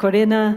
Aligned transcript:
Corinne, 0.00 0.56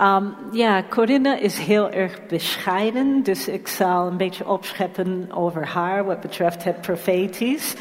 um, 0.00 0.34
ja, 0.52 0.82
Corinne 0.88 1.40
is 1.40 1.58
heel 1.58 1.90
erg 1.90 2.26
bescheiden, 2.26 3.22
dus 3.22 3.48
ik 3.48 3.68
zal 3.68 4.06
een 4.06 4.16
beetje 4.16 4.48
opscheppen 4.48 5.28
over 5.34 5.66
haar 5.66 6.04
wat 6.04 6.20
betreft 6.20 6.64
het 6.64 6.80
profetisch. 6.80 7.74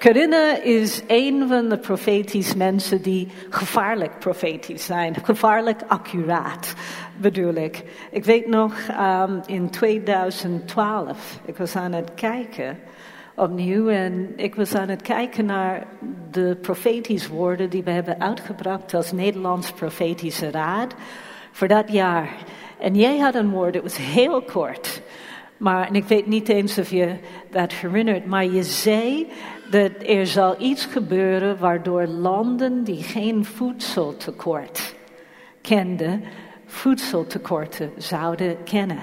Corinne 0.00 0.60
is 0.62 1.02
een 1.06 1.48
van 1.48 1.68
de 1.68 1.78
profetisch 1.78 2.54
mensen 2.54 3.02
die 3.02 3.28
gevaarlijk 3.50 4.18
profetisch 4.18 4.84
zijn, 4.84 5.14
gevaarlijk 5.22 5.80
accuraat 5.86 6.74
bedoel 7.16 7.54
ik. 7.54 7.82
Ik 8.10 8.24
weet 8.24 8.46
nog 8.46 8.72
um, 9.00 9.40
in 9.46 9.70
2012, 9.70 11.40
ik 11.44 11.56
was 11.56 11.76
aan 11.76 11.92
het 11.92 12.14
kijken 12.14 12.78
opnieuw. 13.40 13.88
En 13.88 14.32
ik 14.36 14.54
was 14.54 14.74
aan 14.74 14.88
het 14.88 15.02
kijken 15.02 15.44
naar 15.44 15.86
de 16.30 16.56
profetische 16.60 17.32
woorden 17.32 17.70
die 17.70 17.82
we 17.82 17.90
hebben 17.90 18.20
uitgebracht 18.20 18.94
als 18.94 19.12
Nederlands 19.12 19.72
Profetische 19.72 20.50
Raad 20.50 20.94
voor 21.50 21.68
dat 21.68 21.92
jaar. 21.92 22.28
En 22.78 22.94
jij 22.94 23.18
had 23.18 23.34
een 23.34 23.50
woord, 23.50 23.74
het 23.74 23.82
was 23.82 23.96
heel 23.96 24.42
kort. 24.42 25.02
Maar, 25.56 25.88
en 25.88 25.94
ik 25.94 26.04
weet 26.04 26.26
niet 26.26 26.48
eens 26.48 26.78
of 26.78 26.90
je 26.90 27.14
dat 27.50 27.72
herinnert, 27.72 28.26
maar 28.26 28.44
je 28.44 28.62
zei 28.62 29.26
dat 29.70 29.90
er 30.06 30.26
zal 30.26 30.60
iets 30.60 30.84
gebeuren 30.84 31.58
waardoor 31.58 32.06
landen 32.06 32.84
die 32.84 33.02
geen 33.02 33.44
voedseltekort 33.44 34.94
kenden, 35.60 36.24
voedseltekorten 36.66 37.90
zouden 37.96 38.62
kennen. 38.62 39.02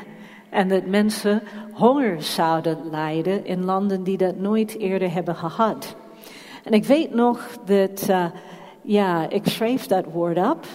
En 0.50 0.68
dat 0.68 0.86
mensen 0.86 1.42
honger 1.72 2.22
zouden 2.22 2.90
lijden 2.90 3.46
in 3.46 3.66
landen 3.66 4.04
die 4.04 4.18
dat 4.18 4.36
nooit 4.36 4.78
eerder 4.78 5.12
hebben 5.12 5.36
gehad. 5.36 5.96
En 6.64 6.74
ik 6.74 6.86
weet 6.86 7.14
nog 7.14 7.58
dat, 7.66 8.08
uh, 8.10 8.26
ja, 8.82 9.30
ik 9.30 9.48
schreef 9.48 9.86
dat 9.86 10.05
woord 10.05 10.38
op. 10.38 10.66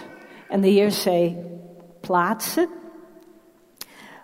En 0.49 0.61
de 0.61 0.69
Heer 0.69 0.91
zei, 0.91 1.37
plaats 2.01 2.55
het. 2.55 2.69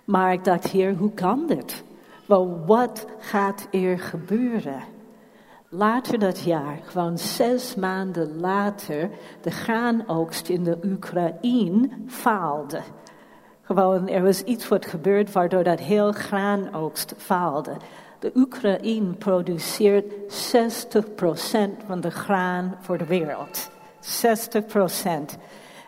Maar 0.04 0.32
ik 0.32 0.44
dacht, 0.44 0.66
Heer, 0.66 0.94
hoe 0.94 1.12
kan 1.12 1.46
dit? 1.46 1.84
Wel, 2.26 2.64
wat 2.66 3.06
gaat 3.18 3.68
er 3.70 3.98
gebeuren? 3.98 4.82
Later 5.68 6.18
dat 6.18 6.40
jaar, 6.40 6.78
gewoon 6.84 7.18
zes 7.18 7.74
maanden 7.74 8.40
later, 8.40 9.10
de 9.40 9.50
graanoogst 9.50 10.48
in 10.48 10.64
de 10.64 10.78
Oekraïne 10.84 11.88
faalde. 12.06 12.80
Gewoon, 13.68 14.08
er 14.08 14.22
was 14.22 14.42
iets 14.42 14.68
wat 14.68 14.86
gebeurd 14.86 15.32
waardoor 15.32 15.62
dat 15.62 15.78
heel 15.78 16.12
graanoogst 16.12 17.14
faalde. 17.16 17.76
De 18.18 18.32
Oekraïne 18.34 19.12
produceert 19.14 20.12
60% 20.12 21.86
van 21.86 22.00
de 22.00 22.10
graan 22.10 22.76
voor 22.80 22.98
de 22.98 23.06
wereld. 23.06 23.70
60%. 24.00 25.38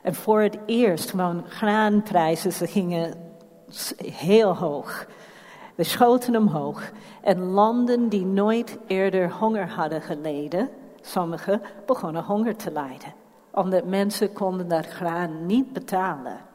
En 0.03 0.15
voor 0.15 0.41
het 0.41 0.59
eerst, 0.67 1.11
gewoon 1.11 1.45
graanprijzen, 1.49 2.53
ze 2.53 2.67
gingen 2.67 3.15
heel 4.03 4.57
hoog. 4.57 5.07
We 5.75 5.85
schoten 5.85 6.37
omhoog. 6.37 6.91
En 7.23 7.41
landen 7.41 8.09
die 8.09 8.27
nooit 8.27 8.79
eerder 8.87 9.33
honger 9.33 9.69
hadden 9.69 10.03
geleden, 10.03 10.69
sommigen 11.01 11.63
begonnen 11.87 12.25
honger 12.25 12.57
te 12.57 12.71
lijden. 12.73 13.15
Omdat 13.53 13.85
mensen 13.85 14.33
konden 14.33 14.69
dat 14.69 14.87
graan 14.87 15.47
niet 15.47 15.73
betalen. 15.73 16.49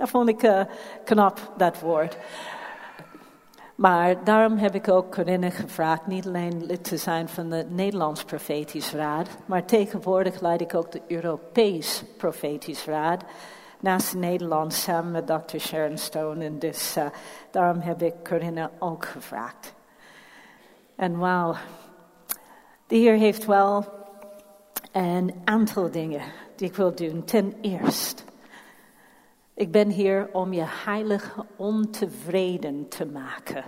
Dat 0.00 0.08
vond 0.08 0.28
ik 0.28 0.42
uh, 0.42 0.60
knap, 1.04 1.52
dat 1.56 1.80
woord. 1.80 2.16
Maar 3.74 4.24
daarom 4.24 4.56
heb 4.56 4.74
ik 4.74 4.88
ook 4.88 5.12
Corinne 5.12 5.50
gevraagd 5.50 6.06
niet 6.06 6.26
alleen 6.26 6.66
lid 6.66 6.84
te 6.84 6.96
zijn 6.96 7.28
van 7.28 7.50
de 7.50 7.66
Nederlands 7.68 8.24
Profetisch 8.24 8.92
Raad, 8.92 9.28
maar 9.46 9.64
tegenwoordig 9.64 10.40
leid 10.40 10.60
ik 10.60 10.74
ook 10.74 10.92
de 10.92 11.02
Europees 11.08 12.04
Profetisch 12.16 12.84
Raad. 12.84 13.24
Naast 13.80 14.14
Nederland 14.14 14.72
samen 14.72 15.10
met 15.10 15.26
Dr. 15.26 15.58
Sharon 15.58 15.98
Stone. 15.98 16.44
En 16.44 16.58
dus 16.58 16.96
uh, 16.96 17.04
daarom 17.50 17.80
heb 17.80 18.02
ik 18.02 18.14
Corinne 18.24 18.70
ook 18.78 19.06
gevraagd. 19.06 19.74
En 20.96 21.18
wauw, 21.18 21.54
de 22.86 22.96
Heer 22.96 23.16
heeft 23.16 23.44
wel 23.44 23.84
een 24.92 25.34
aantal 25.44 25.90
dingen 25.90 26.22
die 26.56 26.68
ik 26.68 26.76
wil 26.76 26.94
doen. 26.94 27.24
Ten 27.24 27.54
eerste, 27.60 28.22
ik 29.60 29.70
ben 29.70 29.88
hier 29.88 30.28
om 30.32 30.52
je 30.52 30.64
heilig 30.66 31.36
ontevreden 31.56 32.88
te 32.88 33.06
maken 33.06 33.64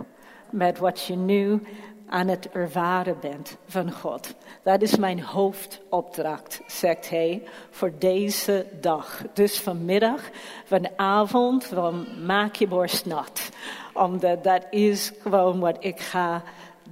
met 0.51 0.79
wat 0.79 1.05
je 1.05 1.17
nu 1.17 1.63
aan 2.07 2.29
het 2.29 2.51
ervaren 2.51 3.17
bent 3.21 3.57
van 3.67 3.93
God. 3.93 4.35
Dat 4.63 4.83
is 4.83 4.97
mijn 4.97 5.23
hoofdopdracht, 5.23 6.61
zegt 6.67 7.11
hij, 7.11 7.43
voor 7.71 7.93
deze 7.99 8.67
dag. 8.81 9.23
Dus 9.33 9.61
vanmiddag, 9.61 10.31
vanavond, 10.65 11.65
van 11.65 12.07
maak 12.27 12.55
je 12.55 12.69
borst 12.69 13.07
nat. 13.07 13.51
Omdat 13.93 14.45
dat 14.45 14.67
is 14.71 15.13
gewoon 15.21 15.61
wat 15.61 15.77
ik 15.81 16.01
ga 16.01 16.43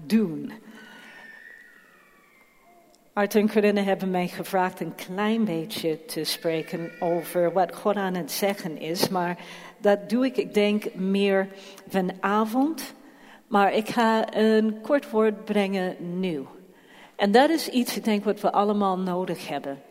doen. 0.06 0.52
Art 3.12 3.34
en 3.34 3.50
Corinne 3.50 3.80
hebben 3.80 4.10
mij 4.10 4.28
gevraagd 4.28 4.80
een 4.80 4.94
klein 4.94 5.44
beetje 5.44 6.04
te 6.04 6.24
spreken 6.24 6.90
over 7.00 7.52
wat 7.52 7.74
God 7.74 7.96
aan 7.96 8.14
het 8.14 8.32
zeggen 8.32 8.78
is. 8.78 9.08
Maar 9.08 9.38
dat 9.78 10.08
doe 10.08 10.24
ik, 10.24 10.36
ik 10.36 10.54
denk, 10.54 10.94
meer 10.94 11.48
vanavond. 11.88 12.94
Maar 13.46 13.74
ik 13.74 13.88
ga 13.88 14.34
een 14.36 14.80
kort 14.80 15.10
woord 15.10 15.44
brengen 15.44 15.96
nu. 16.18 16.46
En 17.16 17.30
dat 17.30 17.50
is 17.50 17.68
iets, 17.68 17.96
ik 17.96 18.04
denk, 18.04 18.24
wat 18.24 18.40
we 18.40 18.52
allemaal 18.52 18.98
nodig 18.98 19.48
hebben. 19.48 19.82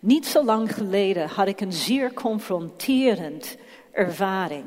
Niet 0.00 0.26
zo 0.26 0.44
lang 0.44 0.74
geleden 0.74 1.28
had 1.28 1.46
ik 1.46 1.60
een 1.60 1.72
zeer 1.72 2.12
confronterend 2.12 3.56
ervaring. 3.92 4.64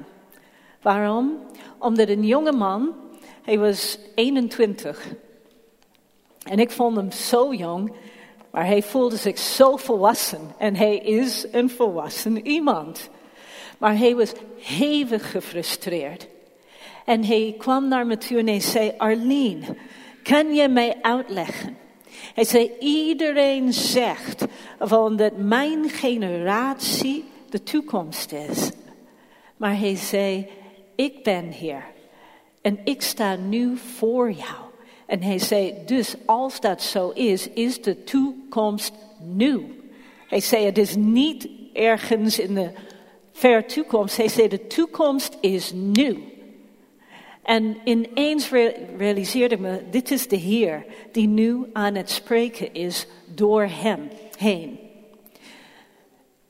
Waarom? 0.82 1.38
Omdat 1.78 2.08
een 2.08 2.26
jonge 2.26 2.52
man, 2.52 2.96
hij 3.44 3.60
was 3.60 4.00
21, 4.16 5.08
en 6.50 6.60
ik 6.60 6.72
vond 6.72 6.96
hem 6.96 7.12
zo 7.12 7.54
jong, 7.54 7.92
maar 8.52 8.66
hij 8.66 8.84
voelde 8.84 9.18
zich 9.18 9.38
zo 9.38 9.78
volwassen. 9.78 10.42
En 10.58 10.76
hij 10.76 10.98
is 10.98 11.46
een 11.52 11.70
volwassen 11.70 12.48
iemand. 12.48 13.10
Maar 13.78 13.98
hij 13.98 14.16
was 14.16 14.32
hevig 14.60 15.32
gefrustreerd. 15.32 16.28
En 17.06 17.24
hij 17.24 17.56
kwam 17.58 17.88
naar 17.88 18.06
me 18.06 18.18
toe 18.18 18.38
en 18.38 18.48
hij 18.48 18.60
zei, 18.60 18.94
Arlene, 18.98 19.76
kan 20.24 20.56
je 20.56 20.68
mij 20.68 20.98
uitleggen? 21.02 21.78
Hij 22.34 22.44
zei, 22.44 22.72
iedereen 22.80 23.74
zegt 23.74 24.46
van 24.80 25.16
dat 25.16 25.38
mijn 25.38 25.90
generatie 25.90 27.26
de 27.50 27.64
toekomst 27.64 28.32
is. 28.32 28.72
Maar 29.58 29.78
hij 29.78 29.96
zei, 29.96 30.50
ik 30.96 31.24
ben 31.24 31.46
hier 31.52 31.84
en 32.62 32.80
ik 32.84 33.02
sta 33.02 33.36
nu 33.36 33.78
voor 33.78 34.32
jou. 34.32 34.67
En 35.08 35.24
hij 35.24 35.40
zei, 35.40 35.74
dus 35.86 36.16
als 36.26 36.60
dat 36.60 36.82
zo 36.82 37.10
is, 37.10 37.50
is 37.50 37.82
de 37.82 38.04
toekomst 38.04 38.94
nu. 39.20 39.82
Hij 40.28 40.40
zei, 40.40 40.66
het 40.66 40.78
is 40.78 40.96
niet 40.96 41.50
ergens 41.74 42.40
in 42.40 42.54
de 42.54 42.72
ver 43.32 43.66
toekomst. 43.66 44.18
Hij 44.18 44.28
zei, 44.28 44.48
de 44.48 44.68
toekomst 44.68 45.38
is 45.42 45.72
nu. 45.72 46.18
En 47.44 47.78
ineens 47.84 48.50
realiseerde 48.98 49.58
me, 49.58 49.82
dit 49.90 50.12
is 50.12 50.28
de 50.28 50.36
Heer 50.36 50.86
die 51.12 51.28
nu 51.28 51.66
aan 51.74 51.96
het 51.96 52.10
spreken 52.10 52.74
is 52.74 53.08
door 53.36 53.64
hem 53.64 54.10
heen. 54.38 54.80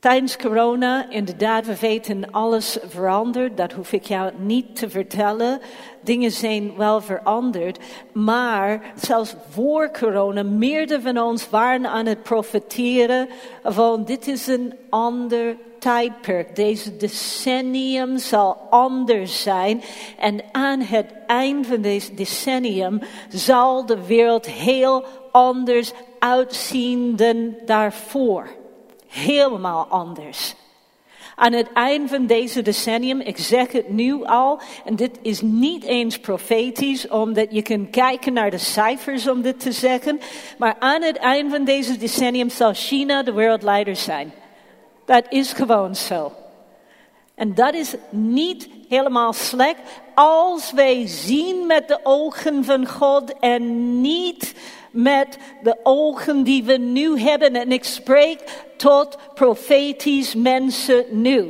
Tijdens 0.08 0.36
corona, 0.36 1.10
inderdaad, 1.10 1.66
we 1.66 1.78
weten 1.78 2.30
alles 2.30 2.78
veranderd. 2.86 3.56
Dat 3.56 3.72
hoef 3.72 3.92
ik 3.92 4.04
jou 4.04 4.32
niet 4.38 4.76
te 4.76 4.90
vertellen. 4.90 5.60
Dingen 6.00 6.30
zijn 6.30 6.76
wel 6.76 7.00
veranderd. 7.00 7.78
Maar 8.12 8.92
zelfs 8.94 9.34
voor 9.48 9.90
corona, 9.90 10.42
meerdere 10.42 11.00
van 11.00 11.18
ons 11.18 11.50
waren 11.50 11.86
aan 11.86 12.06
het 12.06 12.22
profiteren 12.22 13.28
van 13.62 14.04
dit 14.04 14.26
is 14.26 14.46
een 14.46 14.74
ander 14.90 15.56
tijdperk. 15.78 16.56
Deze 16.56 16.96
decennium 16.96 18.18
zal 18.18 18.56
anders 18.70 19.42
zijn. 19.42 19.82
En 20.18 20.40
aan 20.52 20.80
het 20.80 21.12
eind 21.26 21.66
van 21.66 21.80
deze 21.80 22.14
decennium 22.14 23.00
zal 23.28 23.86
de 23.86 24.06
wereld 24.06 24.46
heel 24.46 25.04
anders 25.32 25.92
uitzien 26.18 27.16
dan 27.16 27.54
daarvoor 27.64 28.57
helemaal 29.08 29.86
anders. 29.86 30.54
Aan 31.36 31.52
het 31.52 31.72
eind 31.72 32.10
van 32.10 32.26
deze 32.26 32.62
decennium, 32.62 33.20
ik 33.20 33.38
zeg 33.38 33.72
het 33.72 33.88
nu 33.88 34.24
al, 34.24 34.60
en 34.84 34.96
dit 34.96 35.18
is 35.22 35.40
niet 35.40 35.84
eens 35.84 36.18
profetisch, 36.18 37.08
omdat 37.08 37.46
je 37.50 37.62
kunt 37.62 37.90
kijken 37.90 38.32
naar 38.32 38.50
de 38.50 38.58
cijfers 38.58 39.28
om 39.28 39.42
dit 39.42 39.60
te 39.60 39.72
zeggen, 39.72 40.20
maar 40.58 40.76
aan 40.78 41.02
het 41.02 41.16
eind 41.16 41.50
van 41.50 41.64
deze 41.64 41.96
decennium 41.96 42.50
zal 42.50 42.72
China 42.74 43.22
de 43.22 43.32
wereldleider 43.32 43.96
zijn. 43.96 44.32
Dat 45.04 45.24
is 45.28 45.52
gewoon 45.52 45.94
zo. 45.94 46.32
En 47.34 47.54
dat 47.54 47.74
is 47.74 47.94
niet 48.10 48.68
helemaal 48.88 49.32
slecht 49.32 49.80
als 50.14 50.72
wij 50.72 51.06
zien 51.06 51.66
met 51.66 51.88
de 51.88 52.00
ogen 52.02 52.64
van 52.64 52.88
God 52.88 53.38
en 53.38 54.00
niet 54.00 54.54
met 54.90 55.38
de 55.62 55.76
ogen 55.82 56.42
die 56.42 56.64
we 56.64 56.76
nu 56.76 57.18
hebben. 57.18 57.54
En 57.54 57.72
ik 57.72 57.84
spreek 57.84 58.40
tot 58.76 59.18
profetisch 59.34 60.34
mensen 60.34 61.04
nu. 61.10 61.46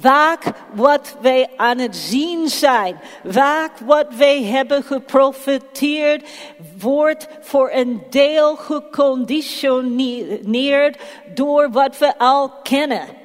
Vaak 0.00 0.44
wat 0.74 1.16
wij 1.20 1.48
aan 1.56 1.78
het 1.78 1.96
zien 1.96 2.48
zijn, 2.48 3.00
vaak 3.24 3.78
wat 3.78 4.14
wij 4.14 4.42
hebben 4.42 4.82
geprofiteerd, 4.82 6.28
wordt 6.78 7.28
voor 7.40 7.70
een 7.72 8.02
deel 8.10 8.56
geconditioneerd 8.56 10.98
door 11.34 11.70
wat 11.70 11.98
we 11.98 12.18
al 12.18 12.50
kennen. 12.62 13.18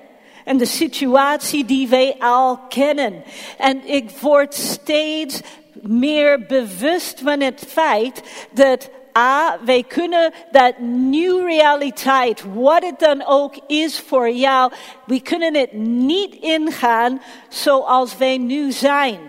En 0.45 0.57
de 0.57 0.65
situatie 0.65 1.65
die 1.65 1.87
wij 1.87 2.15
al 2.19 2.59
kennen. 2.69 3.23
En 3.57 3.87
ik 3.87 4.09
word 4.09 4.53
steeds 4.53 5.41
meer 5.81 6.45
bewust 6.45 7.21
van 7.23 7.39
het 7.39 7.63
feit 7.67 8.21
dat 8.51 8.89
A, 9.17 9.59
wij 9.65 9.83
kunnen 9.83 10.33
dat 10.51 10.79
nieuwe 10.79 11.45
realiteit, 11.45 12.43
wat 12.53 12.83
het 12.83 12.99
dan 12.99 13.25
ook 13.25 13.55
is 13.67 13.99
voor 13.99 14.29
jou, 14.29 14.71
we 15.05 15.21
kunnen 15.21 15.55
het 15.55 15.73
niet 15.73 16.35
ingaan 16.35 17.21
zoals 17.49 18.17
wij 18.17 18.37
nu 18.37 18.71
zijn. 18.71 19.19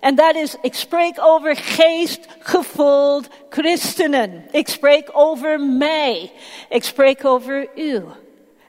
En 0.00 0.14
dat 0.14 0.34
is, 0.34 0.56
ik 0.62 0.74
spreek 0.74 1.20
over 1.20 1.56
geestgevuld 1.56 3.28
christenen. 3.48 4.46
Ik 4.50 4.68
spreek 4.68 5.08
over 5.12 5.60
mij. 5.60 6.32
Ik 6.68 6.84
spreek 6.84 7.24
over 7.24 7.68
u. 7.74 8.04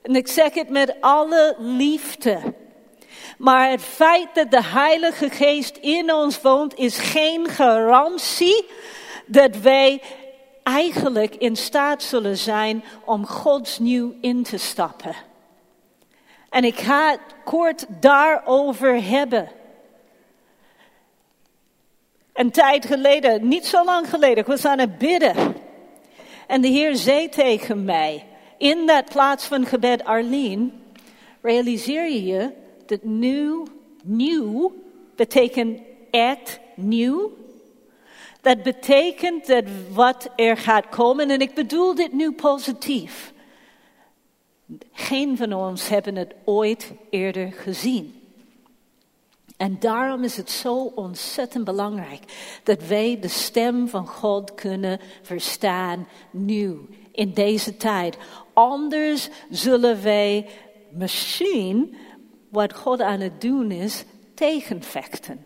En 0.01 0.15
ik 0.15 0.27
zeg 0.27 0.53
het 0.53 0.69
met 0.69 0.95
alle 1.00 1.56
liefde. 1.57 2.39
Maar 3.39 3.69
het 3.69 3.81
feit 3.81 4.27
dat 4.33 4.51
de 4.51 4.63
Heilige 4.63 5.30
Geest 5.30 5.77
in 5.77 6.13
ons 6.13 6.41
woont 6.41 6.75
is 6.75 6.97
geen 6.97 7.47
garantie 7.47 8.65
dat 9.25 9.57
wij 9.57 10.01
eigenlijk 10.63 11.36
in 11.36 11.56
staat 11.56 12.03
zullen 12.03 12.38
zijn 12.38 12.83
om 13.06 13.25
Gods 13.25 13.80
nieuw 13.80 14.15
in 14.21 14.44
te 14.44 14.57
stappen. 14.57 15.15
En 16.50 16.63
ik 16.63 16.80
ga 16.80 17.12
het 17.12 17.19
kort 17.44 17.86
daarover 18.00 19.03
hebben. 19.03 19.50
Een 22.33 22.51
tijd 22.51 22.86
geleden, 22.86 23.47
niet 23.47 23.65
zo 23.65 23.86
lang 23.86 24.09
geleden, 24.09 24.38
ik 24.38 24.45
was 24.45 24.65
aan 24.65 24.80
het 24.80 24.97
bidden. 24.97 25.56
En 26.47 26.62
de 26.62 26.68
Heer 26.68 26.95
zei 26.95 27.30
tegen 27.30 27.86
mij, 27.86 28.25
in 28.57 28.86
dat 28.86 29.06
plaats 29.06 29.45
van 29.45 29.65
gebed, 29.65 30.03
Arlene, 30.03 30.69
realiseer 31.41 32.09
je 32.09 32.24
je 32.25 32.68
dat 32.89 33.03
nieuw, 33.03 33.63
nieuw 34.03 34.74
betekent 35.15 35.80
echt 36.12 36.59
nieuw. 36.75 37.38
Dat 38.41 38.63
betekent 38.63 39.47
dat 39.47 39.63
wat 39.94 40.30
er 40.36 40.57
gaat 40.57 40.89
komen, 40.89 41.30
en 41.30 41.39
ik 41.39 41.53
bedoel 41.53 41.95
dit 41.95 42.13
nu 42.13 42.31
positief. 42.31 43.33
Geen 44.91 45.38
van 45.38 45.53
ons 45.53 45.88
hebben 45.88 46.15
het 46.15 46.33
ooit 46.45 46.91
eerder 47.09 47.51
gezien. 47.51 48.13
En 49.57 49.80
daarom 49.80 50.24
is 50.24 50.38
het 50.38 50.50
zo 50.50 50.91
ontzettend 50.95 51.63
belangrijk 51.63 52.24
dat 52.63 52.88
wij 52.88 53.19
de 53.19 53.27
stem 53.27 53.88
van 53.88 54.07
God 54.07 54.56
kunnen 54.56 55.00
verstaan 55.21 56.07
nu, 56.31 56.80
in 57.12 57.33
deze 57.33 57.77
tijd. 57.77 58.18
Anders 58.53 59.30
zullen 59.50 60.03
wij 60.03 60.50
misschien 60.89 61.95
wat 62.50 62.74
God 62.74 63.01
aan 63.01 63.19
het 63.19 63.42
doen 63.42 63.72
is 63.72 64.04
tegenvechten. 64.34 65.46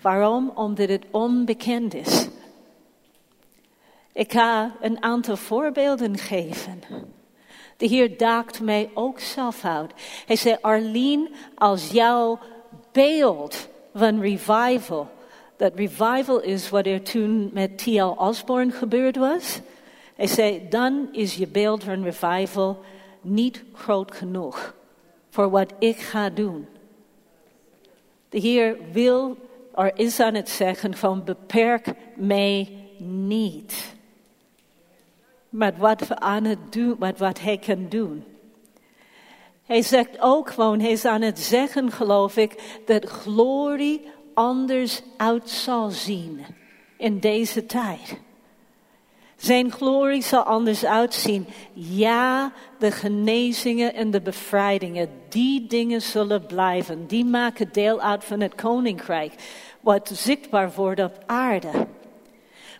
Waarom? 0.00 0.52
Omdat 0.54 0.88
het 0.88 1.04
onbekend 1.10 1.94
is. 1.94 2.28
Ik 4.12 4.32
ga 4.32 4.76
een 4.80 5.02
aantal 5.02 5.36
voorbeelden 5.36 6.18
geven. 6.18 6.82
De 7.76 7.86
Heer 7.86 8.18
daagt 8.18 8.60
mij 8.60 8.90
ook 8.94 9.20
zelf 9.20 9.64
uit. 9.64 9.92
Hij 10.26 10.36
zei, 10.36 10.56
Arlene, 10.60 11.30
als 11.54 11.90
jouw 11.90 12.38
beeld 12.92 13.68
van 13.94 14.20
revival, 14.20 15.08
dat 15.56 15.74
revival 15.74 16.40
is 16.40 16.70
wat 16.70 16.86
er 16.86 17.02
toen 17.02 17.50
met 17.52 17.78
T.L. 17.78 18.14
Osborne 18.16 18.72
gebeurd 18.72 19.16
was. 19.16 19.60
Hij 20.14 20.26
zei, 20.26 20.68
dan 20.68 21.08
is 21.12 21.34
je 21.34 21.46
beeld 21.46 21.84
van 21.84 22.02
revival 22.02 22.80
niet 23.20 23.64
groot 23.72 24.14
genoeg 24.14 24.78
voor 25.30 25.50
wat 25.50 25.72
ik 25.78 25.96
ga 25.96 26.30
doen. 26.30 26.66
De 28.28 28.38
Heer 28.38 28.76
wil, 28.92 29.36
er 29.74 29.98
is 29.98 30.20
aan 30.20 30.34
het 30.34 30.48
zeggen 30.48 30.94
van 30.94 31.24
beperk 31.24 31.92
mij 32.16 32.68
niet. 32.98 33.94
Met 35.48 35.78
wat 35.78 36.06
we 36.08 36.18
aan 36.18 36.44
het 36.44 36.72
doen, 36.72 36.96
met 36.98 37.18
wat 37.18 37.40
hij 37.40 37.58
kan 37.58 37.88
doen. 37.88 38.24
Hij 39.66 39.82
zegt 39.82 40.20
ook 40.20 40.50
gewoon, 40.50 40.80
hij 40.80 40.90
is 40.90 41.04
aan 41.04 41.22
het 41.22 41.38
zeggen, 41.38 41.90
geloof 41.90 42.36
ik, 42.36 42.80
dat 42.86 43.04
glorie 43.04 44.10
anders 44.34 45.02
uit 45.16 45.50
zal 45.50 45.90
zien 45.90 46.40
in 46.96 47.18
deze 47.18 47.66
tijd. 47.66 48.20
Zijn 49.40 49.72
glorie 49.72 50.22
zal 50.22 50.42
anders 50.42 50.84
uitzien. 50.84 51.46
Ja, 51.72 52.52
de 52.78 52.90
genezingen 52.90 53.94
en 53.94 54.10
de 54.10 54.20
bevrijdingen, 54.20 55.08
die 55.28 55.66
dingen 55.66 56.02
zullen 56.02 56.46
blijven. 56.46 57.06
Die 57.06 57.24
maken 57.24 57.68
deel 57.72 58.00
uit 58.00 58.24
van 58.24 58.40
het 58.40 58.54
koninkrijk, 58.54 59.32
wat 59.80 60.10
zichtbaar 60.12 60.72
wordt 60.72 61.02
op 61.02 61.22
aarde. 61.26 61.86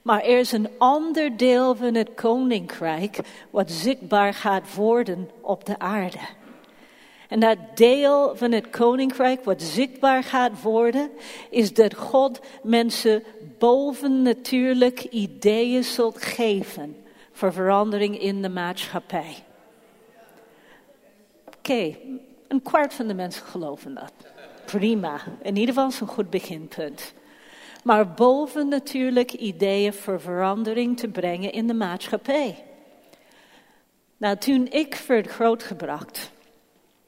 Maar 0.03 0.23
er 0.23 0.39
is 0.39 0.53
een 0.53 0.69
ander 0.79 1.37
deel 1.37 1.75
van 1.75 1.95
het 1.95 2.15
koninkrijk, 2.15 3.19
wat 3.51 3.71
zichtbaar 3.71 4.35
gaat 4.35 4.75
worden 4.75 5.31
op 5.41 5.65
de 5.65 5.79
aarde. 5.79 6.19
En 7.31 7.41
dat 7.41 7.59
deel 7.75 8.37
van 8.37 8.53
het 8.53 8.71
koninkrijk 8.71 9.45
wat 9.45 9.63
zichtbaar 9.63 10.23
gaat 10.23 10.63
worden, 10.63 11.11
is 11.51 11.75
dat 11.75 11.95
God 11.95 12.41
mensen 12.63 13.23
bovennatuurlijk 13.59 15.05
ideeën 15.05 15.85
zult 15.85 16.23
geven 16.23 16.97
voor 17.33 17.53
verandering 17.53 18.21
in 18.21 18.43
de 18.43 18.49
maatschappij. 18.49 19.35
Oké, 21.47 21.97
een 22.49 22.63
kwart 22.63 22.95
van 22.95 23.07
de 23.07 23.15
mensen 23.15 23.47
geloven 23.47 23.95
dat. 23.95 24.13
Prima, 24.65 25.21
in 25.43 25.57
ieder 25.57 25.75
geval 25.75 25.89
is 25.89 26.01
een 26.01 26.07
goed 26.07 26.31
beginpunt. 26.31 27.13
Maar 27.85 28.11
bovennatuurlijk 28.11 29.33
ideeën 29.33 29.93
voor 29.93 30.21
verandering 30.21 30.99
te 30.99 31.09
brengen 31.09 31.53
in 31.53 31.67
de 31.67 31.75
maatschappij. 31.75 32.65
Nou, 34.17 34.37
toen 34.37 34.67
ik 34.71 34.95
werd 34.95 35.27
grootgebracht, 35.27 36.31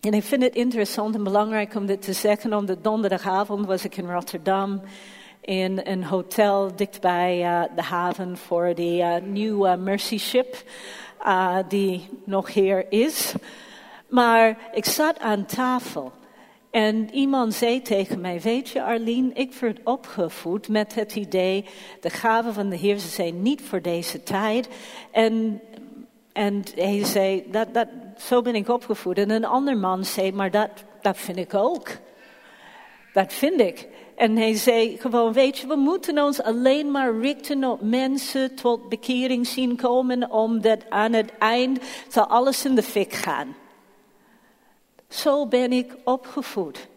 en 0.03 0.15
ik 0.15 0.23
vind 0.23 0.43
het 0.43 0.55
interessant 0.55 1.15
en 1.15 1.25
belangrijk 1.25 1.75
om 1.75 1.87
dit 1.87 2.03
te 2.03 2.13
zeggen, 2.13 2.55
omdat 2.55 2.85
donderdagavond 2.85 3.67
was 3.67 3.85
ik 3.85 3.97
in 3.97 4.11
Rotterdam 4.11 4.83
in 5.41 5.81
een 5.85 6.05
hotel 6.05 6.77
dichtbij 6.77 7.43
uh, 7.43 7.63
de 7.77 7.83
haven 7.83 8.37
voor 8.37 8.75
de 8.75 8.97
uh, 8.97 9.17
nieuwe 9.25 9.77
Mercy 9.77 10.19
Ship, 10.19 10.65
uh, 11.27 11.57
die 11.69 12.09
nog 12.25 12.53
hier 12.53 12.93
is. 12.93 13.35
Maar 14.09 14.59
ik 14.73 14.85
zat 14.85 15.19
aan 15.19 15.47
tafel 15.47 16.13
en 16.71 17.15
iemand 17.15 17.55
zei 17.55 17.83
tegen 17.83 18.21
mij, 18.21 18.41
weet 18.41 18.69
je 18.69 18.83
Arlene, 18.83 19.33
ik 19.33 19.55
word 19.55 19.81
opgevoed 19.85 20.69
met 20.69 20.95
het 20.95 21.17
idee, 21.17 21.65
de 22.01 22.11
gaven 22.11 22.55
van 22.55 22.69
de 22.69 22.77
Heer 22.77 22.99
zijn 22.99 23.43
niet 23.43 23.63
voor 23.63 23.83
deze 23.83 24.23
tijd. 24.23 24.69
En, 25.11 25.61
en 26.33 26.63
hij 26.75 27.05
zei, 27.05 27.45
dat, 27.51 27.75
dat, 27.75 27.89
zo 28.19 28.43
ben 28.43 28.55
ik 28.55 28.69
opgevoed. 28.69 29.19
En 29.19 29.31
een 29.31 29.45
ander 29.45 29.77
man 29.77 30.05
zei, 30.05 30.33
maar 30.33 30.51
dat, 30.51 30.71
dat 31.01 31.17
vind 31.17 31.39
ik 31.39 31.55
ook. 31.55 31.89
Dat 33.13 33.33
vind 33.33 33.61
ik. 33.61 33.89
En 34.17 34.37
hij 34.37 34.55
zei 34.55 34.97
gewoon, 34.99 35.33
weet 35.33 35.59
je, 35.59 35.67
we 35.67 35.77
moeten 35.77 36.19
ons 36.19 36.43
alleen 36.43 36.91
maar 36.91 37.19
richten 37.19 37.65
op 37.65 37.81
mensen 37.81 38.55
tot 38.55 38.89
bekering 38.89 39.47
zien 39.47 39.77
komen, 39.77 40.31
omdat 40.31 40.91
aan 40.91 41.13
het 41.13 41.39
eind 41.39 41.81
zal 42.09 42.27
alles 42.27 42.65
in 42.65 42.75
de 42.75 42.83
fik 42.83 43.13
gaan. 43.13 43.57
Zo 45.09 45.47
ben 45.47 45.73
ik 45.73 45.97
opgevoed. 46.05 46.89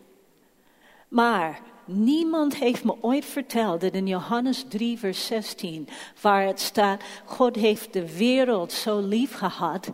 Maar 1.07 1.59
niemand 1.85 2.55
heeft 2.55 2.83
me 2.83 2.95
ooit 3.01 3.25
verteld 3.25 3.81
dat 3.81 3.93
in 3.93 4.07
Johannes 4.07 4.65
3, 4.67 4.99
vers 4.99 5.25
16, 5.25 5.87
waar 6.21 6.45
het 6.45 6.59
staat, 6.59 7.01
God 7.25 7.55
heeft 7.55 7.93
de 7.93 8.17
wereld 8.17 8.71
zo 8.71 8.99
lief 8.99 9.33
gehad, 9.33 9.91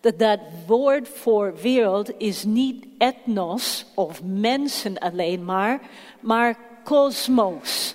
dat 0.00 0.18
dat 0.18 0.40
woord 0.66 1.08
voor 1.08 1.54
wereld 1.62 2.10
is 2.18 2.44
niet 2.44 2.86
etnos 2.98 3.86
of 3.94 4.22
mensen 4.22 4.98
alleen 4.98 5.44
maar, 5.44 5.80
maar 6.20 6.58
kosmos. 6.84 7.94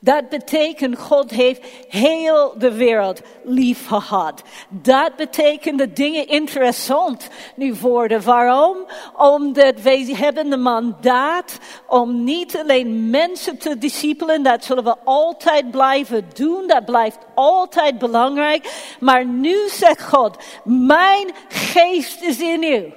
Dat 0.00 0.28
betekent 0.28 0.98
God 0.98 1.30
heeft 1.30 1.64
heel 1.88 2.54
de 2.58 2.72
wereld 2.72 3.20
lief 3.44 3.86
gehad. 3.86 4.42
Dat 4.68 5.16
betekent 5.16 5.78
dat 5.78 5.96
dingen 5.96 6.28
interessant 6.28 7.28
nu 7.56 7.74
worden. 7.74 8.22
Waarom? 8.22 8.76
Omdat 9.16 9.80
wij 9.80 10.14
hebben 10.16 10.50
de 10.50 10.56
mandaat 10.56 11.58
om 11.86 12.24
niet 12.24 12.56
alleen 12.56 13.10
mensen 13.10 13.58
te 13.58 13.78
discipelen. 13.78 14.42
Dat 14.42 14.64
zullen 14.64 14.84
we 14.84 14.96
altijd 15.04 15.70
blijven 15.70 16.24
doen. 16.34 16.66
Dat 16.66 16.84
blijft 16.84 17.18
altijd 17.34 17.98
belangrijk. 17.98 18.94
Maar 19.00 19.26
nu 19.26 19.56
zegt 19.68 20.02
God, 20.02 20.36
mijn 20.64 21.30
geest 21.48 22.22
is 22.22 22.40
in 22.40 22.62
u. 22.62 22.92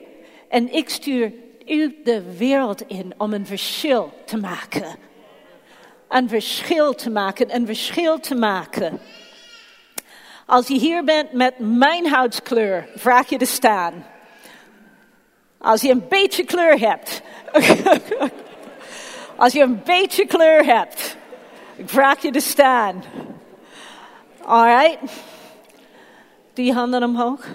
En 0.50 0.74
ik 0.74 0.90
stuur 0.90 1.34
u 1.66 1.96
de 2.04 2.38
wereld 2.38 2.82
in 2.88 3.14
om 3.18 3.34
een 3.34 3.46
verschil 3.46 4.14
te 4.26 4.38
maken 4.38 5.09
een 6.10 6.30
verschil 6.30 6.94
te 6.94 7.10
maken, 7.10 7.56
een 7.56 7.66
verschil 7.66 8.20
te 8.20 8.36
maken. 8.36 9.00
Als 10.46 10.68
je 10.68 10.80
hier 10.80 11.04
bent 11.04 11.32
met 11.32 11.54
mijn 11.58 12.08
huidskleur, 12.08 12.88
vraag 12.96 13.30
je 13.30 13.38
te 13.38 13.46
staan. 13.46 14.06
Als 15.58 15.82
je 15.82 15.90
een 15.90 16.08
beetje 16.10 16.44
kleur 16.44 16.80
hebt. 16.80 17.22
Als 19.36 19.54
je 19.54 19.62
een 19.62 19.82
beetje 19.84 20.26
kleur 20.26 20.66
hebt, 20.66 21.18
vraag 21.86 22.22
je 22.22 22.32
te 22.32 22.40
staan. 22.40 23.04
Alright. 24.46 24.98
Je 26.54 26.74
handen 26.74 27.04
omhoog. 27.04 27.46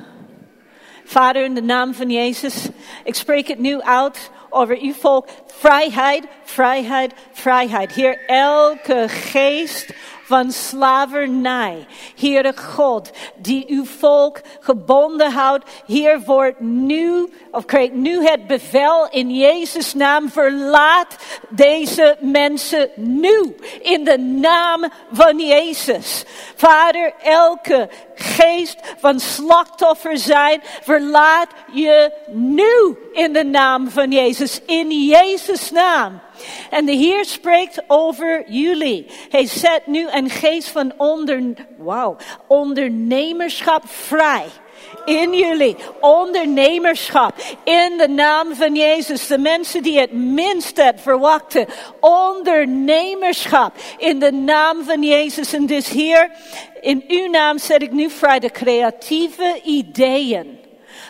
Vader, 1.04 1.44
in 1.44 1.54
de 1.54 1.62
naam 1.62 1.94
van 1.94 2.10
Jezus, 2.10 2.68
ik 3.04 3.14
spreek 3.14 3.48
het 3.48 3.58
nu 3.58 3.80
uit 3.80 4.30
over 4.54 4.78
uw 4.80 4.92
volk. 4.92 5.26
Vrijheid, 5.46 6.24
vrijheid, 6.44 7.12
vrijheid. 7.32 7.92
Heer, 7.92 8.26
elke 8.26 9.04
geest 9.08 9.92
van 10.24 10.52
slavernij. 10.52 11.86
Heere 12.20 12.56
God, 12.56 13.10
die 13.36 13.64
uw 13.68 13.84
volk 13.84 14.40
gebonden 14.60 15.32
houdt. 15.32 15.70
Hier 15.86 16.20
wordt 16.20 16.60
nu, 16.60 17.32
of 17.50 17.64
krijgt 17.64 17.92
nu 17.92 18.26
het 18.26 18.46
bevel 18.46 19.08
in 19.10 19.30
Jezus' 19.30 19.94
naam. 19.94 20.30
Verlaat 20.30 21.16
deze 21.48 22.16
mensen 22.20 22.90
nu. 22.94 23.56
In 23.82 24.04
de 24.04 24.18
naam 24.18 24.84
van 25.12 25.38
Jezus. 25.38 26.24
Vader, 26.54 27.12
elke 27.22 27.88
geest 28.14 28.76
van 28.98 29.20
slachtoffer 29.20 30.18
zijn, 30.18 30.62
verlaat 30.82 31.48
je 31.72 32.12
nu 32.30 32.98
in 33.12 33.32
de 33.32 33.44
naam 33.44 33.90
van 33.90 34.10
Jezus. 34.10 34.60
In 34.66 34.90
Jezus' 35.06 35.70
naam. 35.70 36.20
En 36.70 36.84
de 36.86 36.92
Heer 36.92 37.24
spreekt 37.24 37.82
over 37.86 38.44
jullie. 38.46 39.06
Hij 39.28 39.46
zet 39.46 39.86
nu 39.86 40.06
een 40.10 40.30
geest 40.30 40.68
van 40.68 40.92
onder, 40.96 41.42
wow, 41.78 42.18
ondernemerschap 42.46 43.82
vrij 43.86 44.44
in 45.04 45.34
jullie. 45.34 45.76
Ondernemerschap. 46.00 47.34
In 47.64 47.98
de 47.98 48.08
naam 48.08 48.54
van 48.54 48.74
Jezus. 48.74 49.26
De 49.26 49.38
mensen 49.38 49.82
die 49.82 49.98
het 49.98 50.12
minst 50.12 50.76
het 50.76 51.00
verwachten. 51.00 51.66
Ondernemerschap. 52.00 53.72
In 53.98 54.18
de 54.18 54.32
naam 54.32 54.84
van 54.84 55.02
Jezus. 55.02 55.52
En 55.52 55.66
dus 55.66 55.88
hier, 55.88 56.30
in 56.80 57.04
uw 57.08 57.28
naam 57.30 57.58
zet 57.58 57.82
ik 57.82 57.92
nu 57.92 58.10
vrij 58.10 58.38
de 58.38 58.50
creatieve 58.50 59.60
ideeën 59.64 60.63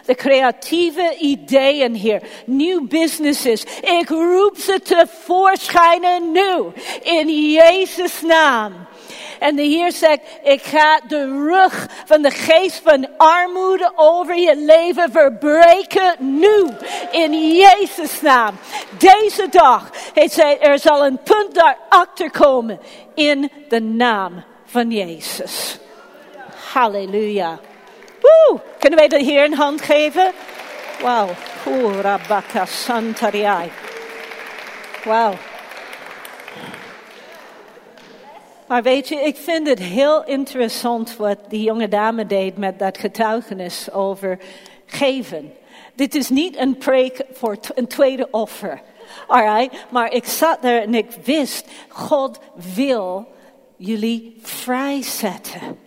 de 0.05 0.15
creatieve 0.15 1.17
ideeën 1.19 1.95
hier, 1.95 2.23
nieuw 2.47 2.87
businesses. 2.87 3.63
Ik 3.81 4.09
roep 4.09 4.57
ze 4.57 4.81
tevoorschijn 4.83 6.33
nu, 6.33 6.73
in 7.03 7.51
Jezus' 7.51 8.23
naam. 8.23 8.73
En 9.39 9.57
de 9.57 9.63
Heer 9.63 9.93
zegt, 9.93 10.21
ik 10.43 10.63
ga 10.63 11.01
de 11.09 11.25
rug 11.25 11.87
van 12.05 12.23
de 12.23 12.31
geest 12.31 12.81
van 12.85 13.09
armoede 13.17 13.93
over 13.97 14.37
je 14.37 14.57
leven 14.57 15.13
verbreken 15.13 16.15
nu. 16.19 16.69
In 17.11 17.55
Jezus' 17.57 18.21
naam. 18.21 18.55
Deze 18.99 19.49
dag, 19.51 19.91
hij 20.15 20.29
zei, 20.29 20.57
er 20.57 20.79
zal 20.79 21.07
een 21.07 21.19
punt 21.23 21.55
daarachter 21.55 22.31
komen. 22.31 22.81
In 23.15 23.51
de 23.69 23.81
naam 23.81 24.45
van 24.65 24.91
Jezus. 24.91 25.79
Halleluja. 26.73 27.59
Kunnen 28.79 28.99
wij 28.99 29.09
de 29.09 29.25
Heer 29.25 29.45
een 29.45 29.55
hand 29.55 29.83
geven? 29.83 30.33
Wauw. 31.03 31.29
Rabaka 32.01 32.67
Santariai. 32.67 33.71
Wauw. 35.05 35.35
Maar 38.67 38.83
weet 38.83 39.09
je, 39.09 39.17
ik 39.17 39.37
vind 39.37 39.69
het 39.69 39.79
heel 39.79 40.25
interessant 40.25 41.17
wat 41.17 41.39
die 41.49 41.63
jonge 41.63 41.89
dame 41.89 42.27
deed 42.27 42.57
met 42.57 42.79
dat 42.79 42.99
getuigenis 42.99 43.93
over 43.93 44.39
geven. 44.87 45.53
Dit 45.95 46.15
is 46.15 46.29
niet 46.29 46.57
een 46.57 46.79
preek 46.79 47.25
voor 47.33 47.57
een 47.75 47.87
tweede 47.87 48.29
offer. 48.31 48.81
Alright? 49.27 49.87
Maar 49.91 50.13
ik 50.13 50.25
zat 50.25 50.63
daar 50.63 50.81
en 50.81 50.95
ik 50.95 51.11
wist, 51.25 51.69
God 51.89 52.39
wil 52.75 53.27
jullie 53.77 54.37
vrijzetten. 54.43 55.84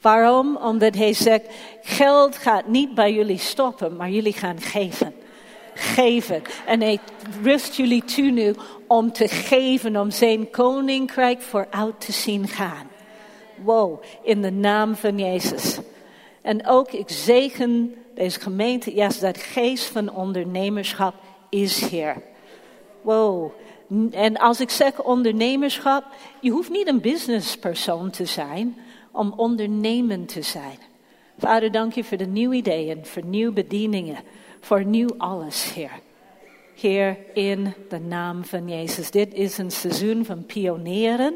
Waarom? 0.00 0.56
Omdat 0.56 0.94
hij 0.94 1.12
zegt, 1.12 1.46
geld 1.82 2.36
gaat 2.36 2.66
niet 2.66 2.94
bij 2.94 3.12
jullie 3.12 3.38
stoppen, 3.38 3.96
maar 3.96 4.10
jullie 4.10 4.32
gaan 4.32 4.60
geven. 4.60 5.14
Geven. 5.74 6.42
En 6.66 6.80
hij 6.80 6.98
rust 7.42 7.74
jullie 7.74 8.04
toe 8.04 8.30
nu 8.30 8.54
om 8.86 9.12
te 9.12 9.28
geven, 9.28 9.96
om 9.96 10.10
zijn 10.10 10.50
koninkrijk 10.50 11.40
vooruit 11.40 12.00
te 12.00 12.12
zien 12.12 12.48
gaan. 12.48 12.88
Wow, 13.62 14.02
in 14.22 14.42
de 14.42 14.50
naam 14.50 14.94
van 14.96 15.18
Jezus. 15.18 15.78
En 16.42 16.66
ook, 16.66 16.90
ik 16.92 17.10
zegen 17.10 17.94
deze 18.14 18.40
gemeente, 18.40 18.94
ja, 18.94 19.08
dat 19.20 19.38
geest 19.38 19.84
van 19.84 20.14
ondernemerschap 20.14 21.14
is 21.48 21.88
hier. 21.88 22.22
Wow. 23.02 23.52
En 24.10 24.36
als 24.36 24.60
ik 24.60 24.70
zeg 24.70 25.02
ondernemerschap, 25.02 26.04
je 26.40 26.50
hoeft 26.50 26.70
niet 26.70 26.88
een 26.88 27.00
businesspersoon 27.00 28.10
te 28.10 28.24
zijn 28.24 28.76
om 29.20 29.32
ondernemend 29.36 30.28
te 30.28 30.42
zijn. 30.42 30.78
Vader, 31.38 31.72
dank 31.72 31.92
je 31.92 32.04
voor 32.04 32.16
de 32.16 32.26
nieuwe 32.26 32.54
ideeën, 32.54 33.06
voor 33.06 33.24
nieuwe 33.24 33.52
bedieningen, 33.52 34.16
voor 34.60 34.84
nieuw 34.84 35.08
alles, 35.16 35.72
Heer. 35.74 35.90
Heer, 36.74 37.16
in 37.34 37.74
de 37.88 37.98
naam 37.98 38.44
van 38.44 38.68
Jezus. 38.68 39.10
Dit 39.10 39.34
is 39.34 39.58
een 39.58 39.70
seizoen 39.70 40.24
van 40.24 40.46
pionieren, 40.46 41.34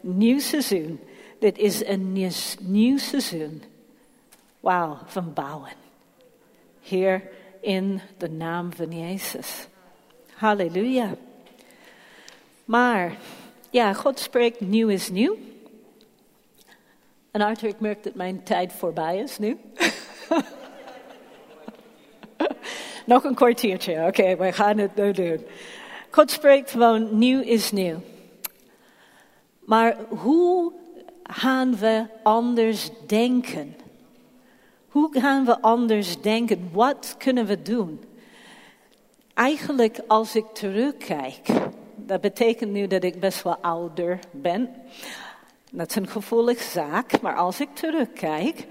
nieuw 0.00 0.38
seizoen. 0.38 1.00
Dit 1.38 1.58
is 1.58 1.86
een 1.86 2.12
nieuw 2.60 2.98
seizoen. 2.98 3.62
Wauw, 4.60 4.98
van 5.06 5.32
bouwen. 5.34 5.72
Heer, 6.82 7.22
in 7.60 8.00
de 8.16 8.30
naam 8.30 8.72
van 8.72 8.90
Jezus. 8.90 9.66
Halleluja. 10.34 11.14
Maar, 12.64 13.16
ja, 13.70 13.92
God 13.92 14.18
spreekt 14.18 14.60
nieuw 14.60 14.88
is 14.88 15.10
nieuw. 15.10 15.36
En 17.38 17.44
Arthur, 17.44 17.68
ik 17.68 17.80
merk 17.80 18.02
dat 18.02 18.14
mijn 18.14 18.42
tijd 18.42 18.72
voorbij 18.72 19.18
is 19.18 19.38
nu. 19.38 19.58
Nog 23.06 23.24
een 23.24 23.34
kwartiertje, 23.34 24.06
oké, 24.06 24.36
we 24.36 24.52
gaan 24.52 24.78
het 24.78 24.96
nu 24.96 25.12
doen. 25.12 25.46
God 26.10 26.30
spreekt 26.30 26.70
gewoon, 26.70 27.18
nieuw 27.18 27.40
is 27.40 27.72
nieuw. 27.72 28.00
Maar 29.58 29.96
hoe 30.08 30.72
gaan 31.22 31.76
we 31.76 32.06
anders 32.22 32.90
denken? 33.06 33.76
Hoe 34.88 35.20
gaan 35.20 35.44
we 35.44 35.60
anders 35.60 36.20
denken? 36.20 36.68
Wat 36.72 37.14
kunnen 37.18 37.46
we 37.46 37.62
doen? 37.62 38.04
Eigenlijk, 39.34 40.00
als 40.06 40.36
ik 40.36 40.46
terugkijk, 40.52 41.46
dat 41.94 42.20
betekent 42.20 42.72
nu 42.72 42.86
dat 42.86 43.04
ik 43.04 43.20
best 43.20 43.42
wel 43.42 43.56
ouder 43.56 44.18
ben. 44.30 44.70
Dat 45.72 45.88
is 45.88 45.96
een 45.96 46.08
gevoelige 46.08 46.70
zaak, 46.70 47.20
maar 47.20 47.36
als 47.36 47.60
ik 47.60 47.74
terugkijk, 47.74 48.66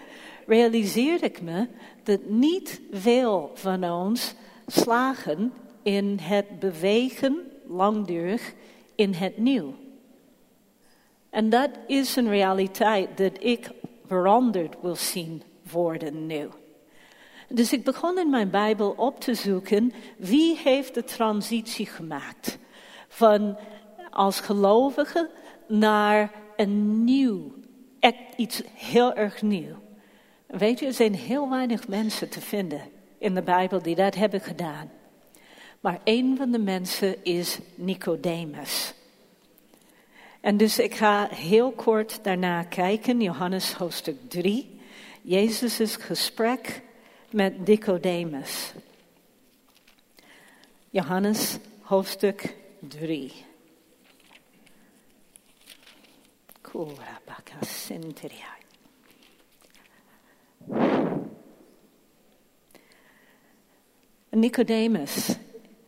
realiseer 0.46 1.24
ik 1.24 1.42
me 1.42 1.68
dat 2.04 2.26
niet 2.26 2.82
veel 2.92 3.52
van 3.54 3.84
ons 3.84 4.34
slagen 4.68 5.54
in 5.84 6.18
het 6.22 6.60
bewegen 6.60 7.52
langdurig 7.68 8.54
in 8.96 9.14
het 9.14 9.38
nieuw. 9.38 9.74
En 11.30 11.50
dat 11.50 11.70
is 11.88 12.16
een 12.16 12.30
realiteit 12.30 13.18
dat 13.18 13.44
ik 13.44 13.70
veranderd 14.06 14.76
wil 14.82 14.96
zien 14.96 15.44
worden 15.72 16.26
nu. 16.26 16.48
Dus 17.50 17.74
ik 17.74 17.84
begon 17.84 18.20
in 18.20 18.30
mijn 18.30 18.50
Bijbel 18.50 18.94
op 18.98 19.20
te 19.20 19.34
zoeken 19.34 19.94
wie 20.18 20.58
heeft 20.58 20.94
de 20.94 21.04
transitie 21.04 21.86
gemaakt 21.86 22.58
van 23.08 23.58
als 24.10 24.40
gelovige 24.40 25.30
naar 25.68 26.32
een 26.58 27.04
nieuw, 27.04 27.54
iets 28.36 28.62
heel 28.74 29.14
erg 29.14 29.42
nieuw. 29.42 29.76
Weet 30.48 30.80
je, 30.80 30.86
er 30.86 30.94
zijn 30.94 31.16
heel 31.16 31.50
weinig 31.50 31.88
mensen 31.88 32.30
te 32.30 32.42
vinden 32.42 32.82
in 33.18 33.36
de 33.36 33.42
Bijbel 33.42 33.82
die 33.82 33.96
dat 33.96 34.16
hebben 34.16 34.42
gedaan. 34.42 34.92
Maar 35.80 36.00
een 36.04 36.38
van 36.38 36.52
de 36.52 36.60
mensen 36.60 37.24
is 37.24 37.60
Nicodemus. 37.76 38.94
En 40.42 40.58
dus 40.58 40.80
ik 40.80 40.96
ga 40.96 41.28
heel 41.32 41.72
kort 41.72 42.20
daarna 42.24 42.64
kijken, 42.64 43.22
Johannes 43.22 43.74
hoofdstuk 43.74 44.18
3. 44.30 44.80
Jezus' 45.22 45.96
gesprek 45.96 46.82
met 47.32 47.68
Nicodemus. 47.68 48.74
Johannes 50.90 51.58
hoofdstuk 51.82 52.56
3. 52.80 53.47
Senteria. 57.62 58.56
Nicodemus, 64.30 65.36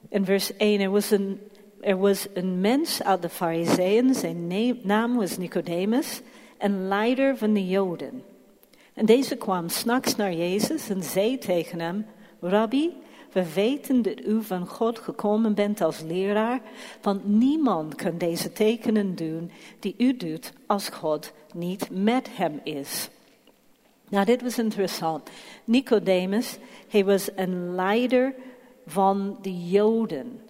in 0.09 0.25
vers 0.25 0.57
1, 0.57 0.79
er 0.81 0.89
was, 0.89 1.11
een, 1.11 1.39
er 1.81 1.97
was 1.97 2.27
een 2.33 2.59
mens 2.61 3.03
uit 3.03 3.21
de 3.21 3.29
Fariseeën, 3.29 4.13
zijn 4.13 4.47
naam 4.83 5.15
was 5.15 5.37
Nicodemus, 5.37 6.21
een 6.57 6.87
leider 6.87 7.37
van 7.37 7.53
de 7.53 7.67
Joden. 7.67 8.23
En 8.93 9.05
deze 9.05 9.35
kwam 9.35 9.69
s'nachts 9.69 10.15
naar 10.15 10.33
Jezus 10.33 10.89
en 10.89 11.03
zei 11.03 11.37
tegen 11.37 11.79
hem, 11.79 12.05
Rabbi, 12.41 12.93
we 13.31 13.53
weten 13.53 14.01
dat 14.01 14.25
u 14.25 14.43
van 14.43 14.67
God 14.67 14.99
gekomen 14.99 15.53
bent 15.53 15.81
als 15.81 16.01
leraar, 16.01 16.61
want 17.01 17.27
niemand 17.27 17.95
kan 17.95 18.17
deze 18.17 18.51
tekenen 18.51 19.15
doen 19.15 19.51
die 19.79 19.95
u 19.97 20.17
doet 20.17 20.53
als 20.65 20.89
God 20.89 21.31
niet 21.53 21.87
met 21.91 22.27
hem 22.31 22.59
is. 22.63 23.09
Nou, 24.09 24.25
dit 24.25 24.41
was 24.41 24.57
interessant. 24.57 25.29
Nicodemus, 25.63 26.57
hij 26.89 27.05
was 27.05 27.29
een 27.35 27.75
leider 27.75 28.33
van 28.85 29.37
de 29.41 29.67
Joden. 29.67 30.41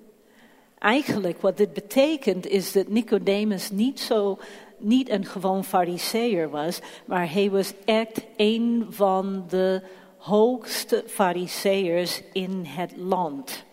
Eigenlijk 0.78 1.42
wat 1.42 1.58
dit 1.58 1.74
betekent 1.74 2.48
is 2.48 2.72
dat 2.72 2.88
Nicodemus 2.88 3.72
niet 3.72 4.00
zo 4.00 4.40
niet 4.78 5.10
een 5.10 5.26
gewoon 5.26 5.64
fariseer 5.64 6.50
was, 6.50 6.80
maar 7.06 7.32
hij 7.32 7.50
was 7.50 7.74
echt 7.86 8.22
een 8.38 8.86
van 8.90 9.44
de 9.48 9.82
hoogste 10.20 11.04
fariseërs 11.08 12.22
in 12.34 12.66
het 12.66 12.94
land. 12.98 13.68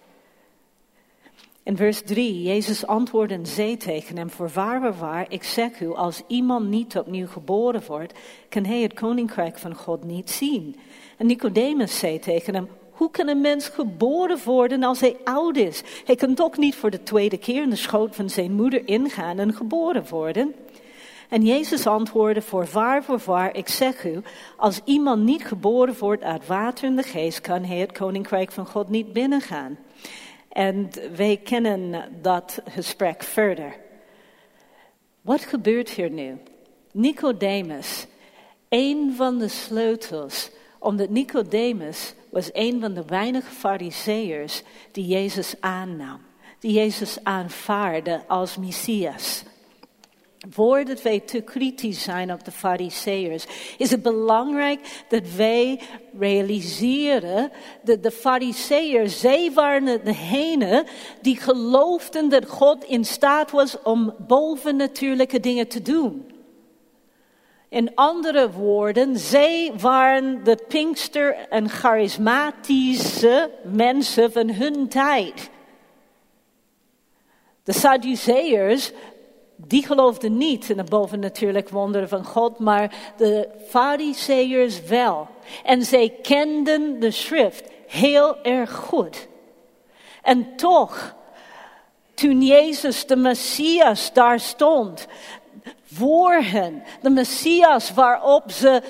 In 1.62 1.76
vers 1.76 2.02
3, 2.02 2.42
Jezus 2.42 2.86
antwoordde 2.86 3.34
en 3.34 3.46
zei 3.46 3.76
tegen 3.76 4.16
hem, 4.16 4.30
voorwaar, 4.30 4.98
waar, 4.98 5.26
ik 5.28 5.42
zeg 5.42 5.80
u, 5.80 5.94
als 5.94 6.22
iemand 6.26 6.68
niet 6.68 6.98
opnieuw 6.98 7.26
geboren 7.26 7.82
wordt, 7.86 8.12
kan 8.48 8.64
hij 8.64 8.80
het 8.80 8.94
koninkrijk 8.94 9.58
van 9.58 9.74
God 9.74 10.04
niet 10.04 10.30
zien. 10.30 10.76
En 11.16 11.26
Nicodemus 11.26 11.98
zei 11.98 12.18
tegen 12.18 12.54
hem, 12.54 12.68
hoe 12.90 13.10
kan 13.10 13.28
een 13.28 13.40
mens 13.40 13.68
geboren 13.68 14.38
worden 14.44 14.82
als 14.82 15.00
hij 15.00 15.16
oud 15.24 15.56
is? 15.56 15.82
Hij 16.04 16.14
kan 16.14 16.34
toch 16.34 16.56
niet 16.56 16.74
voor 16.74 16.90
de 16.90 17.02
tweede 17.02 17.38
keer 17.38 17.62
in 17.62 17.70
de 17.70 17.76
schoot 17.76 18.16
van 18.16 18.30
zijn 18.30 18.52
moeder 18.52 18.88
ingaan 18.88 19.38
en 19.38 19.54
geboren 19.54 20.08
worden? 20.08 20.54
En 21.28 21.42
Jezus 21.42 21.86
antwoordde, 21.86 22.42
voorwaar, 22.42 23.04
voorwaar, 23.04 23.56
ik 23.56 23.68
zeg 23.68 24.04
u, 24.04 24.22
als 24.56 24.80
iemand 24.84 25.22
niet 25.22 25.44
geboren 25.46 25.98
wordt 25.98 26.22
uit 26.22 26.46
water 26.46 26.84
en 26.84 26.96
de 26.96 27.02
geest, 27.02 27.40
kan 27.40 27.64
hij 27.64 27.78
het 27.78 27.92
koninkrijk 27.92 28.52
van 28.52 28.66
God 28.66 28.88
niet 28.88 29.12
binnengaan. 29.12 29.78
En 30.48 30.90
wij 31.16 31.36
kennen 31.36 32.02
dat 32.22 32.62
gesprek 32.68 33.22
verder. 33.22 33.76
Wat 35.20 35.40
gebeurt 35.40 35.90
hier 35.90 36.10
nu? 36.10 36.38
Nicodemus, 36.92 38.06
een 38.68 39.12
van 39.16 39.38
de 39.38 39.48
sleutels, 39.48 40.50
omdat 40.78 41.08
Nicodemus 41.08 42.14
was 42.30 42.50
een 42.52 42.80
van 42.80 42.94
de 42.94 43.04
weinige 43.04 43.50
fariseërs 43.50 44.62
die 44.92 45.06
Jezus 45.06 45.54
aannam, 45.60 46.20
die 46.58 46.72
Jezus 46.72 47.18
aanvaarde 47.22 48.22
als 48.26 48.56
Messias. 48.56 49.44
Voordat 50.50 51.02
wij 51.02 51.20
te 51.20 51.40
kritisch 51.40 52.02
zijn 52.02 52.32
op 52.32 52.44
de 52.44 52.50
fariseërs, 52.50 53.46
is 53.78 53.90
het 53.90 54.02
belangrijk 54.02 55.04
dat 55.08 55.22
wij 55.36 55.80
realiseren 56.18 57.50
dat 57.82 58.02
de 58.02 58.10
fariseërs, 58.10 59.20
zij 59.20 59.52
waren 59.52 60.04
degene 60.04 60.86
die 61.20 61.36
geloofden 61.36 62.28
dat 62.28 62.48
God 62.48 62.84
in 62.84 63.04
staat 63.04 63.50
was 63.50 63.82
om 63.82 64.14
bovennatuurlijke 64.18 65.40
dingen 65.40 65.68
te 65.68 65.82
doen. 65.82 66.34
In 67.68 67.94
andere 67.94 68.50
woorden, 68.50 69.18
zij 69.18 69.72
waren 69.80 70.44
de 70.44 70.58
pinkster 70.68 71.34
en 71.48 71.68
charismatische 71.68 73.50
mensen 73.72 74.32
van 74.32 74.50
hun 74.50 74.88
tijd. 74.88 75.50
De 77.62 77.72
Sadduceërs 77.72 78.92
die 79.56 79.86
geloofden 79.86 80.36
niet 80.36 80.68
in 80.68 80.76
de 80.76 80.84
bovennatuurlijk 80.84 81.68
wonderen 81.68 82.08
van 82.08 82.24
God, 82.24 82.58
maar 82.58 82.94
de 83.16 83.48
fariseërs 83.68 84.82
wel. 84.82 85.28
En 85.64 85.82
zij 85.82 86.14
kenden 86.22 87.00
de 87.00 87.10
schrift 87.10 87.70
heel 87.86 88.42
erg 88.42 88.72
goed. 88.72 89.28
En 90.22 90.56
toch, 90.56 91.14
toen 92.14 92.42
Jezus 92.42 93.06
de 93.06 93.16
Messias 93.16 94.12
daar 94.12 94.40
stond, 94.40 95.06
voor 95.92 96.32
hen, 96.32 96.82
de 97.02 97.10
Messias 97.10 97.94
waarop 97.94 98.50
ze 98.50 98.82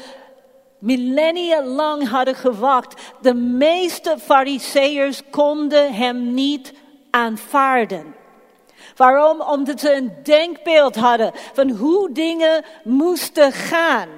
millennia 0.78 1.64
lang 1.64 2.08
hadden 2.08 2.34
gewacht, 2.34 3.02
de 3.20 3.34
meeste 3.34 4.16
fariseërs 4.18 5.22
konden 5.30 5.94
hem 5.94 6.34
niet 6.34 6.72
aanvaarden. 7.10 8.15
Waarom? 8.96 9.40
Omdat 9.40 9.80
ze 9.80 9.94
een 9.94 10.12
denkbeeld 10.22 10.96
hadden 10.96 11.32
van 11.52 11.70
hoe 11.70 12.12
dingen 12.12 12.64
moesten 12.84 13.52
gaan. 13.52 14.08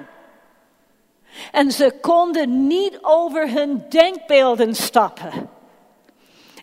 En 1.51 1.71
ze 1.71 1.93
konden 2.01 2.67
niet 2.67 2.99
over 3.01 3.49
hun 3.49 3.85
denkbeelden 3.89 4.75
stappen. 4.75 5.49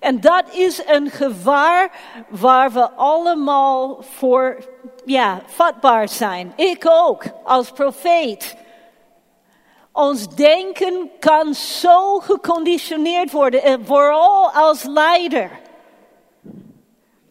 En 0.00 0.20
dat 0.20 0.54
is 0.54 0.82
een 0.86 1.10
gevaar 1.10 1.90
waar 2.28 2.72
we 2.72 2.90
allemaal 2.90 4.02
voor 4.02 4.58
ja, 5.04 5.40
vatbaar 5.46 6.08
zijn. 6.08 6.52
Ik 6.56 6.84
ook, 6.88 7.22
als 7.44 7.70
profeet. 7.70 8.56
Ons 9.92 10.28
denken 10.28 11.10
kan 11.18 11.54
zo 11.54 12.18
geconditioneerd 12.18 13.30
worden, 13.32 13.62
en 13.62 13.86
vooral 13.86 14.50
als 14.50 14.84
leider. 14.84 15.50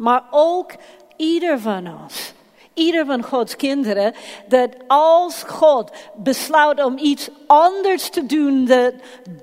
Maar 0.05 0.23
ook 0.31 0.71
ieder 1.15 1.59
van 1.59 1.87
ons, 2.03 2.33
ieder 2.73 3.05
van 3.05 3.23
Gods 3.23 3.55
kinderen, 3.55 4.13
dat 4.47 4.69
als 4.87 5.43
God 5.43 5.91
besluit 6.15 6.83
om 6.83 6.97
iets 6.97 7.29
anders 7.47 8.09
te 8.09 8.25
doen 8.25 8.65
dat 8.65 8.93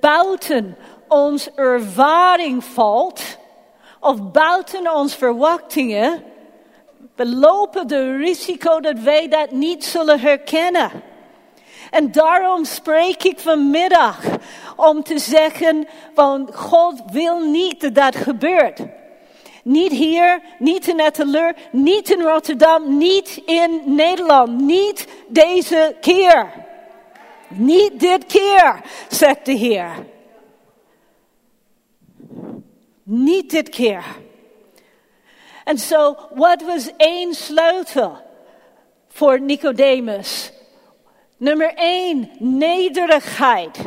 buiten 0.01 0.77
ons 1.09 1.55
ervaring 1.55 2.65
valt, 2.65 3.23
of 4.01 4.31
buiten 4.31 4.95
onze 4.95 5.19
verwachtingen, 5.19 6.23
we 7.15 7.27
lopen 7.27 7.89
de 7.89 8.17
risico 8.17 8.81
dat 8.81 8.99
wij 8.99 9.29
dat 9.29 9.51
niet 9.51 9.85
zullen 9.85 10.21
herkennen. 10.21 10.91
En 11.91 12.13
daarom 12.13 12.65
spreek 12.65 13.23
ik 13.23 13.39
vanmiddag 13.39 14.19
om 14.77 15.03
te 15.03 15.19
zeggen, 15.19 15.89
want 16.15 16.55
God 16.55 17.03
wil 17.13 17.39
niet 17.39 17.81
dat 17.81 17.95
dat 17.95 18.17
gebeurt. 18.17 18.81
Niet 19.63 19.93
hier, 19.93 20.43
niet 20.59 20.89
in 20.89 21.01
Etteleur, 21.01 21.55
niet 21.71 22.11
in 22.11 22.21
Rotterdam, 22.21 22.99
niet 22.99 23.43
in 23.47 23.83
Nederland, 23.85 24.61
niet 24.61 25.09
deze 25.29 25.97
keer. 26.01 26.53
Niet 27.49 28.01
dit 28.01 28.27
keer, 28.27 28.81
zegt 29.09 29.45
de 29.45 29.53
Heer. 29.53 30.07
Niet 33.03 33.51
dit 33.51 33.69
keer. 33.69 34.05
En 35.65 35.79
zo, 35.79 36.17
wat 36.35 36.63
was 36.63 36.91
één 36.97 37.35
sleutel 37.35 38.17
voor 39.09 39.41
Nicodemus? 39.41 40.53
Nummer 41.37 41.75
één, 41.75 42.31
nederigheid. 42.39 43.79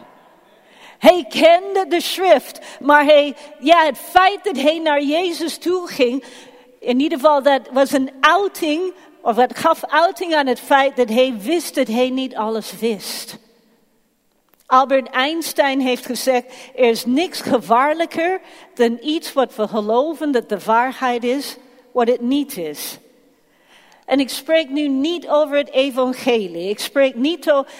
Hij 1.05 1.25
kende 1.29 1.85
de 1.87 2.01
schrift, 2.01 2.59
maar 2.79 3.05
hij, 3.05 3.35
ja, 3.59 3.85
het 3.85 3.97
feit 3.97 4.43
dat 4.43 4.55
hij 4.55 4.79
naar 4.79 5.01
Jezus 5.01 5.57
toe 5.57 5.87
ging, 5.87 6.23
in 6.79 6.99
ieder 6.99 7.17
geval 7.17 7.43
dat 7.43 7.61
was 7.71 7.91
een 7.91 8.11
outing, 8.19 8.93
of 9.21 9.35
het 9.35 9.57
gaf 9.57 9.83
outing 9.83 10.35
aan 10.35 10.47
het 10.47 10.59
feit 10.59 10.95
dat 10.95 11.09
hij 11.09 11.35
wist 11.39 11.75
dat 11.75 11.87
hij 11.87 12.09
niet 12.09 12.35
alles 12.35 12.79
wist. 12.79 13.37
Albert 14.65 15.09
Einstein 15.09 15.79
heeft 15.79 16.05
gezegd, 16.05 16.45
er 16.75 16.89
is 16.89 17.05
niks 17.05 17.41
gevaarlijker 17.41 18.41
dan 18.73 18.97
iets 19.01 19.33
wat 19.33 19.55
we 19.55 19.67
geloven 19.67 20.31
dat 20.31 20.49
de 20.49 20.59
waarheid 20.59 21.23
is, 21.23 21.57
wat 21.91 22.07
het 22.07 22.21
niet 22.21 22.57
is. 22.57 22.97
En 24.05 24.19
ik 24.19 24.29
spreek 24.29 24.69
nu 24.69 24.87
niet 24.87 25.27
over 25.29 25.57
het 25.57 25.71
evangelie. 25.71 26.69
Ik 26.69 26.79
spreek 26.79 27.15
niet 27.15 27.51
over, 27.51 27.71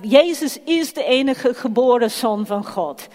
Jezus 0.00 0.58
is 0.64 0.92
de 0.92 1.04
enige 1.04 1.54
geboren 1.54 2.10
zoon 2.10 2.46
van 2.46 2.64
God. 2.64 3.08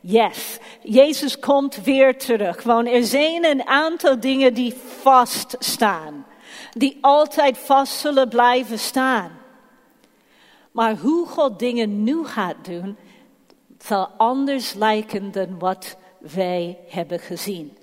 Yes, 0.00 0.58
Jezus 0.82 1.38
komt 1.38 1.76
weer 1.84 2.18
terug. 2.18 2.62
Gewoon, 2.62 2.86
er 2.86 3.04
zijn 3.04 3.44
een 3.44 3.66
aantal 3.66 4.20
dingen 4.20 4.54
die 4.54 4.74
vaststaan. 5.00 6.26
die 6.72 6.98
altijd 7.00 7.58
vast 7.58 7.92
zullen 7.92 8.28
blijven 8.28 8.78
staan. 8.78 9.30
Maar 10.72 10.96
hoe 10.96 11.26
God 11.26 11.58
dingen 11.58 12.04
nu 12.04 12.24
gaat 12.24 12.64
doen, 12.64 12.96
zal 13.78 14.08
anders 14.16 14.74
lijken 14.74 15.32
dan 15.32 15.58
wat 15.58 15.96
wij 16.18 16.78
hebben 16.88 17.18
gezien. 17.18 17.76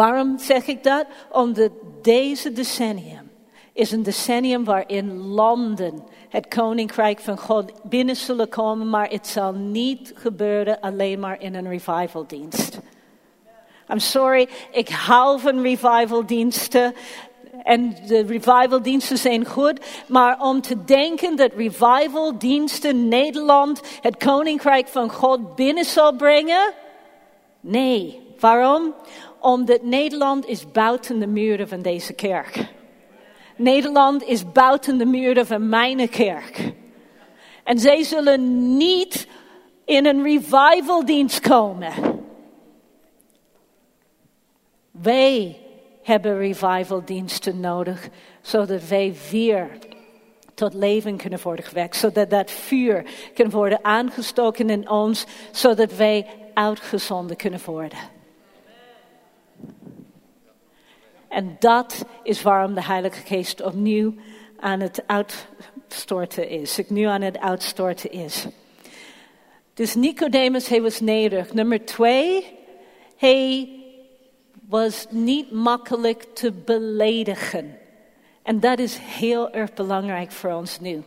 Waarom 0.00 0.38
zeg 0.38 0.66
ik 0.66 0.82
dat? 0.82 1.06
Omdat 1.30 1.70
deze 2.02 2.52
decennium 2.52 3.30
is 3.72 3.90
een 3.90 4.02
decennium 4.02 4.64
waarin 4.64 5.18
landen 5.18 6.02
het 6.28 6.48
koninkrijk 6.48 7.20
van 7.20 7.38
God 7.38 7.72
binnen 7.82 8.16
zullen 8.16 8.48
komen, 8.48 8.90
maar 8.90 9.08
het 9.08 9.26
zal 9.26 9.52
niet 9.52 10.12
gebeuren 10.14 10.80
alleen 10.80 11.18
maar 11.20 11.40
in 11.40 11.54
een 11.54 11.68
revivaldienst. 11.68 12.78
I'm 13.88 13.98
sorry, 13.98 14.48
ik 14.70 14.88
hou 14.88 15.40
van 15.40 15.62
revivaldiensten. 15.62 16.94
En 17.62 17.96
de 18.06 18.22
revivaldiensten 18.22 19.18
zijn 19.18 19.44
goed. 19.44 19.80
Maar 20.06 20.40
om 20.40 20.60
te 20.60 20.84
denken 20.84 21.36
dat 21.36 21.52
revivaldiensten 21.56 23.08
Nederland 23.08 23.80
het 24.00 24.16
koninkrijk 24.16 24.88
van 24.88 25.12
God 25.12 25.56
binnen 25.56 25.84
zal 25.84 26.12
brengen? 26.12 26.72
Nee. 27.60 28.28
Waarom? 28.40 28.94
Omdat 29.40 29.82
Nederland 29.82 30.46
is 30.46 30.70
buiten 30.72 31.18
de 31.18 31.26
muren 31.26 31.68
van 31.68 31.82
deze 31.82 32.12
kerk. 32.12 32.66
Nederland 33.56 34.22
is 34.22 34.52
buiten 34.52 34.98
de 34.98 35.06
muren 35.06 35.46
van 35.46 35.68
mijn 35.68 36.08
kerk. 36.08 36.72
En 37.64 37.78
zij 37.78 38.02
zullen 38.02 38.76
niet 38.76 39.26
in 39.84 40.06
een 40.06 40.22
revivaldienst 40.22 41.40
komen. 41.40 41.92
Wij 44.90 45.60
hebben 46.02 46.38
revivaldiensten 46.38 47.60
nodig, 47.60 48.08
zodat 48.40 48.88
wij 48.88 49.14
weer 49.30 49.68
tot 50.54 50.74
leven 50.74 51.16
kunnen 51.16 51.40
worden 51.42 51.64
gewekt, 51.64 51.96
zodat 51.96 52.30
dat 52.30 52.50
vuur 52.50 53.04
kan 53.34 53.50
worden 53.50 53.84
aangestoken 53.84 54.70
in 54.70 54.90
ons, 54.90 55.26
zodat 55.50 55.96
wij 55.96 56.26
uitgezonden 56.54 57.36
kunnen 57.36 57.60
worden. 57.64 57.98
En 61.30 61.56
dat 61.58 62.04
is 62.22 62.42
waarom 62.42 62.74
de 62.74 62.84
Heilige 62.84 63.26
Geest 63.26 63.62
opnieuw 63.62 64.14
aan 64.60 64.80
het 64.80 65.02
uitstorten 65.06 66.48
is. 66.48 66.78
Ik 66.78 66.90
nu 66.90 67.02
aan 67.02 67.20
het 67.20 67.38
uitstorten 67.38 68.10
is. 68.10 68.46
Dus 69.74 69.94
Nicodemus, 69.94 70.68
hij 70.68 70.82
was 70.82 71.00
nederig. 71.00 71.52
Nummer 71.52 71.84
twee, 71.84 72.44
hij 73.16 73.68
was 74.68 75.06
niet 75.10 75.50
makkelijk 75.50 76.26
te 76.34 76.52
beledigen. 76.52 77.78
En 78.42 78.60
dat 78.60 78.78
is 78.78 78.96
heel 78.96 79.50
erg 79.50 79.74
belangrijk 79.74 80.32
voor 80.32 80.52
ons 80.52 80.80
nu. 80.80 81.02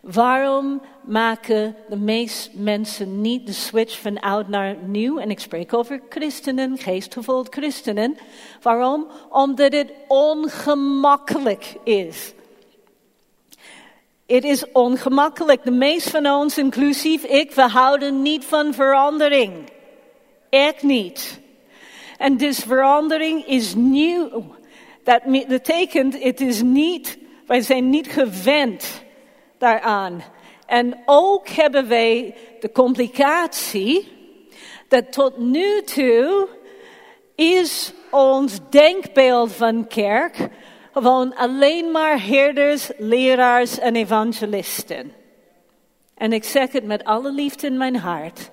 Waarom 0.00 0.82
maken 1.04 1.76
de 1.88 1.96
meeste 1.96 2.50
mensen 2.52 3.20
niet 3.20 3.46
de 3.46 3.52
switch 3.52 4.00
van 4.00 4.20
oud 4.20 4.48
naar 4.48 4.76
nieuw? 4.86 5.18
En 5.18 5.30
ik 5.30 5.40
spreek 5.40 5.74
over 5.74 6.00
christenen, 6.08 6.78
geestgevuld 6.78 7.48
christenen. 7.54 8.16
Waarom? 8.62 9.06
Omdat 9.30 9.72
het 9.72 9.92
ongemakkelijk 10.08 11.74
is. 11.84 12.32
Het 14.26 14.44
is 14.44 14.72
ongemakkelijk. 14.72 15.64
De 15.64 15.70
meeste 15.70 16.10
van 16.10 16.26
ons, 16.26 16.58
inclusief 16.58 17.24
ik, 17.24 17.52
we 17.52 17.62
houden 17.62 18.22
niet 18.22 18.44
van 18.44 18.74
verandering. 18.74 19.52
Echt 20.50 20.82
niet. 20.82 21.40
En 22.18 22.36
dus 22.36 22.58
verandering 22.58 23.46
is 23.46 23.74
nieuw. 23.74 24.44
Dat 25.04 25.22
betekent, 25.48 26.22
het 26.22 26.40
is 26.40 26.62
niet, 26.62 27.18
wij 27.46 27.60
zijn 27.60 27.90
niet 27.90 28.08
gewend 28.08 29.02
daaraan. 29.60 30.22
En 30.66 31.02
ook 31.06 31.48
hebben 31.48 31.88
wij 31.88 32.34
de 32.60 32.72
complicatie 32.72 34.12
dat 34.88 35.12
tot 35.12 35.38
nu 35.38 35.82
toe 35.82 36.48
is 37.34 37.92
ons 38.10 38.58
denkbeeld 38.70 39.52
van 39.52 39.86
kerk 39.86 40.48
gewoon 40.92 41.34
alleen 41.34 41.90
maar 41.90 42.26
herders, 42.26 42.90
leraars 42.98 43.78
en 43.78 43.96
evangelisten. 43.96 45.12
En 46.14 46.32
ik 46.32 46.44
zeg 46.44 46.72
het 46.72 46.84
met 46.84 47.04
alle 47.04 47.32
liefde 47.32 47.66
in 47.66 47.76
mijn 47.76 47.96
hart. 47.96 48.50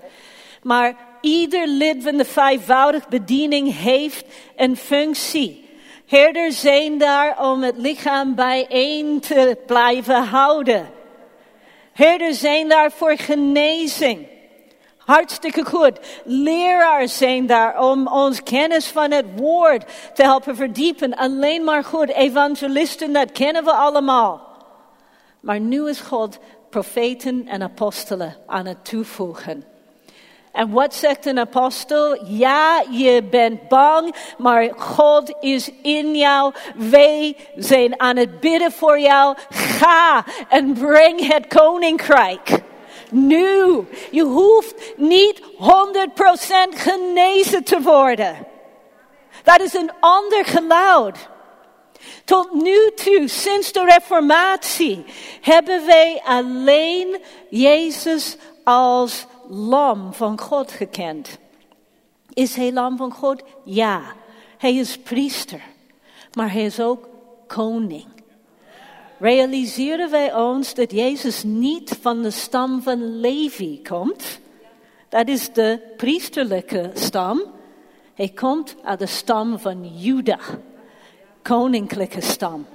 Maar 0.63 0.96
ieder 1.22 1.67
lid 1.67 2.04
van 2.04 2.17
de 2.17 2.26
vijfvoudig 2.26 3.08
bediening 3.08 3.78
heeft 3.78 4.26
een 4.56 4.78
functie. 4.78 5.65
Herders 6.06 6.60
zijn 6.60 6.98
daar 6.98 7.50
om 7.50 7.63
het 7.63 7.78
lichaam 7.78 8.36
bijeen 8.36 9.20
te 9.20 9.58
blijven 9.65 10.24
houden. 10.24 10.96
Herders 11.97 12.39
zijn 12.39 12.69
daar 12.69 12.91
voor 12.91 13.17
genezing. 13.17 14.27
Hartstikke 14.97 15.65
goed. 15.65 15.99
Leraars 16.23 17.17
zijn 17.17 17.45
daar 17.45 17.79
om 17.79 18.07
ons 18.07 18.43
kennis 18.43 18.88
van 18.88 19.12
het 19.12 19.25
woord 19.36 19.86
te 20.13 20.23
helpen 20.23 20.55
verdiepen. 20.55 21.15
Alleen 21.15 21.63
maar 21.63 21.83
goed. 21.83 22.10
Evangelisten, 22.10 23.13
dat 23.13 23.31
kennen 23.31 23.63
we 23.63 23.71
allemaal. 23.71 24.47
Maar 25.39 25.60
nu 25.60 25.89
is 25.89 25.99
God 25.99 26.39
profeten 26.69 27.47
en 27.47 27.63
apostelen 27.63 28.36
aan 28.45 28.65
het 28.65 28.86
toevoegen. 28.86 29.63
En 30.58 30.72
wat 30.72 30.96
zegt 30.96 31.26
een 31.26 31.39
apostel? 31.39 32.26
Ja, 32.26 32.84
je 32.89 33.24
bent 33.24 33.67
bang, 33.67 34.15
maar 34.38 34.74
God 34.78 35.36
is 35.39 35.72
in 35.82 36.15
jou. 36.15 36.54
Wij 36.76 37.36
zijn 37.56 38.00
aan 38.00 38.17
het 38.17 38.39
bidden 38.39 38.72
voor 38.72 39.00
jou. 39.00 39.36
Ga 39.50 40.26
en 40.50 40.74
breng 40.74 41.34
het 41.34 41.48
koninkrijk. 41.48 42.50
Nu, 43.12 43.88
je 44.12 44.24
hoeft 44.24 44.93
niet 44.96 45.41
100% 45.41 45.46
genezen 46.70 47.63
te 47.63 47.82
worden. 47.82 48.48
Dat 49.43 49.60
is 49.60 49.74
een 49.74 49.91
ander 50.00 50.46
geluid. 50.46 51.28
Tot 52.26 52.54
nu 52.54 52.91
toe, 52.96 53.28
sinds 53.28 53.72
de 53.72 53.84
Reformatie, 53.84 55.06
hebben 55.41 55.86
wij 55.86 56.22
alleen 56.26 57.22
Jezus 57.50 58.38
als 58.63 59.26
lam 59.49 60.13
van 60.13 60.39
God 60.39 60.71
gekend. 60.71 61.38
Is 62.33 62.55
hij 62.55 62.73
lam 62.73 62.97
van 62.97 63.12
God? 63.12 63.43
Ja. 63.63 64.01
Hij 64.57 64.75
is 64.75 64.97
priester. 64.97 65.62
Maar 66.33 66.51
hij 66.51 66.65
is 66.65 66.79
ook 66.79 67.10
koning. 67.47 68.05
Realiseren 69.19 70.12
wij 70.12 70.36
ons 70.36 70.73
dat 70.73 70.91
Jezus 70.91 71.43
niet 71.43 71.97
van 72.01 72.21
de 72.21 72.31
stam 72.31 72.81
van 72.81 73.19
Levi 73.19 73.81
komt? 73.81 74.39
Dat 75.10 75.27
is 75.27 75.53
de 75.53 75.93
priesterlijke 75.97 76.91
stam. 76.93 77.41
Hij 78.13 78.29
komt 78.29 78.75
uit 78.83 78.99
de 78.99 79.05
stam 79.05 79.60
van 79.60 79.97
Juda, 79.97 80.39
koninklijke 81.41 82.21
stam. 82.21 82.65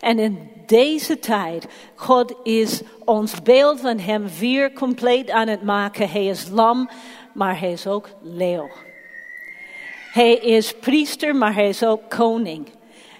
En 0.00 0.18
in 0.18 0.50
deze 0.66 1.18
tijd, 1.18 1.66
God 1.94 2.34
is 2.42 2.80
ons 3.04 3.42
beeld 3.42 3.80
van 3.80 3.98
Hem 3.98 4.28
weer 4.38 4.72
compleet 4.72 5.30
aan 5.30 5.48
het 5.48 5.62
maken. 5.62 6.10
Hij 6.10 6.26
is 6.26 6.48
lam, 6.48 6.90
maar 7.32 7.60
Hij 7.60 7.72
is 7.72 7.86
ook 7.86 8.08
leeuw. 8.22 8.68
Hij 10.12 10.34
is 10.34 10.74
priester, 10.74 11.36
maar 11.36 11.54
Hij 11.54 11.68
is 11.68 11.84
ook 11.84 12.08
koning. 12.08 12.68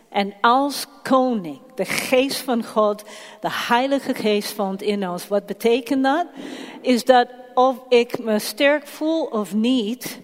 En 0.09 0.35
als 0.41 0.87
koning, 1.03 1.59
de 1.75 1.85
geest 1.85 2.37
van 2.37 2.65
God, 2.65 3.05
de 3.41 3.51
Heilige 3.51 4.15
Geest 4.15 4.53
vond 4.53 4.83
in 4.83 5.09
ons. 5.09 5.29
Wat 5.29 5.47
betekent 5.47 6.03
dat? 6.03 6.27
Is 6.81 7.05
dat 7.05 7.29
of 7.55 7.77
ik 7.89 8.19
me 8.19 8.39
sterk 8.39 8.87
voel 8.87 9.25
of 9.25 9.55
niet, 9.55 10.21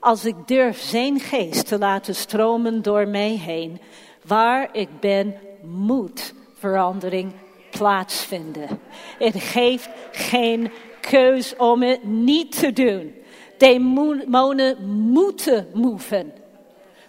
als 0.00 0.24
ik 0.24 0.34
durf 0.46 0.80
zijn 0.80 1.20
geest 1.20 1.66
te 1.66 1.78
laten 1.78 2.14
stromen 2.14 2.82
door 2.82 3.08
mij 3.08 3.30
heen, 3.30 3.80
waar 4.26 4.68
ik 4.72 4.88
ben, 5.00 5.34
moet 5.68 6.34
verandering 6.54 7.32
plaatsvinden. 7.70 8.80
Het 9.18 9.34
geeft 9.34 9.88
geen 10.12 10.70
keus 11.00 11.56
om 11.56 11.82
het 11.82 12.04
niet 12.04 12.58
te 12.58 12.72
doen. 12.72 13.14
Demonen 13.58 14.88
moeten 14.88 15.68
moven. 15.74 16.32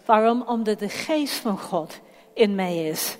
Waarom? 0.05 0.41
Omdat 0.41 0.79
de 0.79 0.89
geest 0.89 1.33
van 1.33 1.59
God 1.59 1.99
in 2.33 2.55
mij 2.55 2.87
is. 2.87 3.17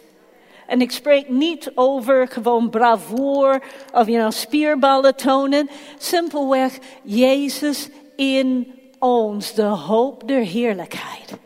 En 0.68 0.82
ik 0.82 0.92
spreek 0.92 1.30
niet 1.30 1.72
over 1.76 2.28
gewoon 2.28 2.70
bravoer 2.70 3.62
of 3.94 4.08
you 4.08 4.32
spierballen 4.32 5.16
tonen. 5.16 5.70
Simpelweg 5.98 6.78
Jezus 7.04 7.90
in 8.16 8.74
ons, 9.00 9.54
de 9.54 9.64
hoop 9.64 10.28
der 10.28 10.42
heerlijkheid. 10.42 11.38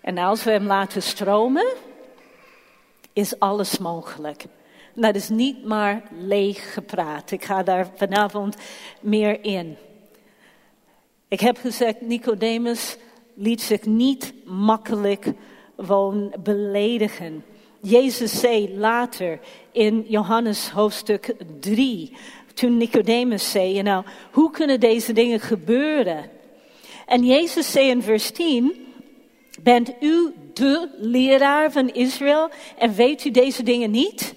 En 0.00 0.18
als 0.18 0.44
we 0.44 0.50
hem 0.50 0.66
laten 0.66 1.02
stromen, 1.02 1.66
is 3.14 3.38
alles 3.38 3.78
mogelijk. 3.78 4.44
dat 4.94 5.14
is 5.14 5.28
niet 5.28 5.64
maar 5.64 6.02
leeg 6.18 6.72
gepraat. 6.72 7.30
Ik 7.30 7.44
ga 7.44 7.62
daar 7.62 7.90
vanavond 7.96 8.56
meer 9.00 9.44
in. 9.44 9.76
Ik 11.28 11.40
heb 11.40 11.56
gezegd, 11.56 12.00
Nicodemus 12.00 12.96
liet 13.34 13.62
zich 13.62 13.84
niet 13.84 14.34
makkelijk 14.44 15.32
gewoon 15.76 16.34
beledigen. 16.42 17.44
Jezus 17.80 18.40
zei 18.40 18.78
later 18.78 19.40
in 19.72 20.04
Johannes 20.08 20.70
hoofdstuk 20.70 21.34
3, 21.60 22.16
toen 22.54 22.76
Nicodemus 22.76 23.50
zei, 23.50 23.82
nou, 23.82 24.04
hoe 24.32 24.50
kunnen 24.50 24.80
deze 24.80 25.12
dingen 25.12 25.40
gebeuren? 25.40 26.30
En 27.06 27.24
Jezus 27.24 27.72
zei 27.72 27.88
in 27.88 28.02
vers 28.02 28.30
10, 28.30 28.86
bent 29.62 29.92
u 30.00 30.34
de 30.56 30.88
leraar 30.96 31.72
van 31.72 31.88
Israël 31.88 32.50
en 32.78 32.94
weet 32.94 33.24
u 33.24 33.30
deze 33.30 33.62
dingen 33.62 33.90
niet? 33.90 34.34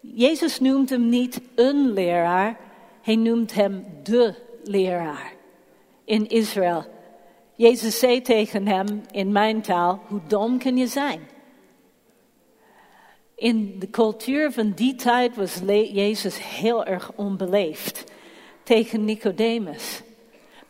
Jezus 0.00 0.60
noemt 0.60 0.90
hem 0.90 1.08
niet 1.08 1.40
een 1.54 1.92
leraar, 1.92 2.58
hij 3.02 3.16
noemt 3.16 3.54
hem 3.54 3.84
de 4.02 4.34
leraar 4.64 5.32
in 6.04 6.28
Israël. 6.28 6.84
Jezus 7.54 7.98
zei 7.98 8.22
tegen 8.22 8.66
hem 8.66 9.02
in 9.10 9.32
mijn 9.32 9.60
taal, 9.60 10.02
hoe 10.06 10.20
dom 10.26 10.58
kan 10.58 10.76
je 10.76 10.86
zijn? 10.86 11.20
In 13.34 13.78
de 13.78 13.90
cultuur 13.90 14.52
van 14.52 14.72
die 14.72 14.94
tijd 14.94 15.36
was 15.36 15.60
Jezus 15.92 16.38
heel 16.44 16.84
erg 16.84 17.12
onbeleefd 17.16 18.04
tegen 18.62 19.04
Nicodemus. 19.04 20.02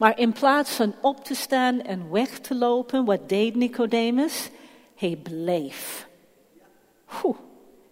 Maar 0.01 0.19
in 0.19 0.33
plaats 0.33 0.71
van 0.71 0.95
op 1.01 1.25
te 1.25 1.35
staan 1.35 1.81
en 1.81 2.11
weg 2.11 2.39
te 2.39 2.55
lopen, 2.55 3.05
wat 3.05 3.29
deed 3.29 3.55
Nicodemus? 3.55 4.51
Hij 4.97 5.19
bleef. 5.23 6.09
Oeh, 7.25 7.37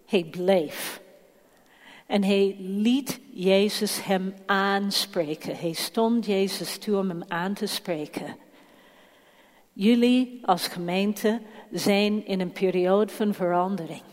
hij 0.05 0.23
bleef. 0.23 1.01
En 2.07 2.23
hij 2.23 2.55
liet 2.59 3.19
Jezus 3.31 4.03
hem 4.03 4.33
aanspreken. 4.45 5.55
Hij 5.55 5.73
stond 5.73 6.25
Jezus 6.25 6.77
toe 6.77 6.97
om 6.97 7.09
hem 7.09 7.23
aan 7.27 7.53
te 7.53 7.65
spreken. 7.65 8.35
Jullie 9.73 10.39
als 10.45 10.67
gemeente 10.67 11.41
zijn 11.71 12.25
in 12.25 12.39
een 12.39 12.51
periode 12.51 13.13
van 13.13 13.33
verandering. 13.33 14.03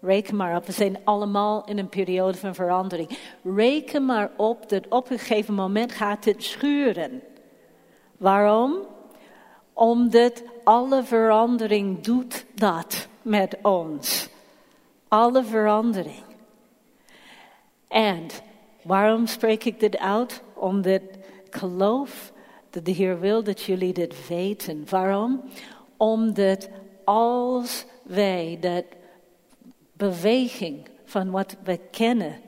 Reken 0.00 0.36
maar 0.36 0.56
op, 0.56 0.66
we 0.66 0.72
zijn 0.72 0.98
allemaal 1.04 1.64
in 1.64 1.78
een 1.78 1.88
periode 1.88 2.38
van 2.38 2.54
verandering. 2.54 3.18
Reken 3.44 4.04
maar 4.04 4.30
op 4.36 4.68
dat 4.68 4.88
op 4.88 5.10
een 5.10 5.18
gegeven 5.18 5.54
moment 5.54 5.92
gaat 5.92 6.24
het 6.24 6.44
schuren. 6.44 7.22
Waarom? 8.22 8.76
Omdat 9.72 10.42
alle 10.64 11.04
verandering 11.04 12.00
doet 12.00 12.44
dat 12.54 13.08
met 13.22 13.58
ons. 13.62 14.28
Alle 15.08 15.44
verandering. 15.44 16.22
En 17.88 18.26
waarom 18.82 19.26
spreek 19.26 19.64
ik 19.64 19.80
dit 19.80 19.98
uit? 19.98 20.42
Omdat 20.54 21.02
geloof 21.50 22.32
dat 22.70 22.84
de 22.84 22.90
Heer 22.90 23.20
wil 23.20 23.42
dat 23.42 23.62
jullie 23.62 23.92
dit 23.92 24.28
weten. 24.28 24.84
Waarom? 24.88 25.42
Omdat 25.96 26.68
als 27.04 27.84
wij 28.02 28.58
dat 28.60 28.84
beweging 29.92 30.88
van 31.04 31.30
wat 31.30 31.56
we 31.64 31.80
kennen 31.90 32.40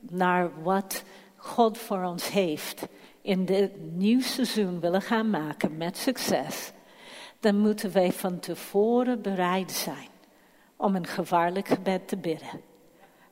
naar 0.00 0.62
wat 0.62 1.02
God 1.36 1.78
voor 1.78 2.04
ons 2.04 2.30
heeft 2.30 2.86
in 3.22 3.44
dit 3.44 3.70
nieuw 3.92 4.20
seizoen 4.20 4.80
willen 4.80 5.02
gaan 5.02 5.30
maken 5.30 5.76
met 5.76 5.96
succes, 5.96 6.72
dan 7.40 7.58
moeten 7.58 7.92
wij 7.92 8.12
van 8.12 8.38
tevoren 8.38 9.22
bereid 9.22 9.72
zijn 9.72 10.10
om 10.76 10.94
een 10.94 11.06
gevaarlijk 11.06 11.68
gebed 11.68 12.08
te 12.08 12.16
bidden. 12.16 12.60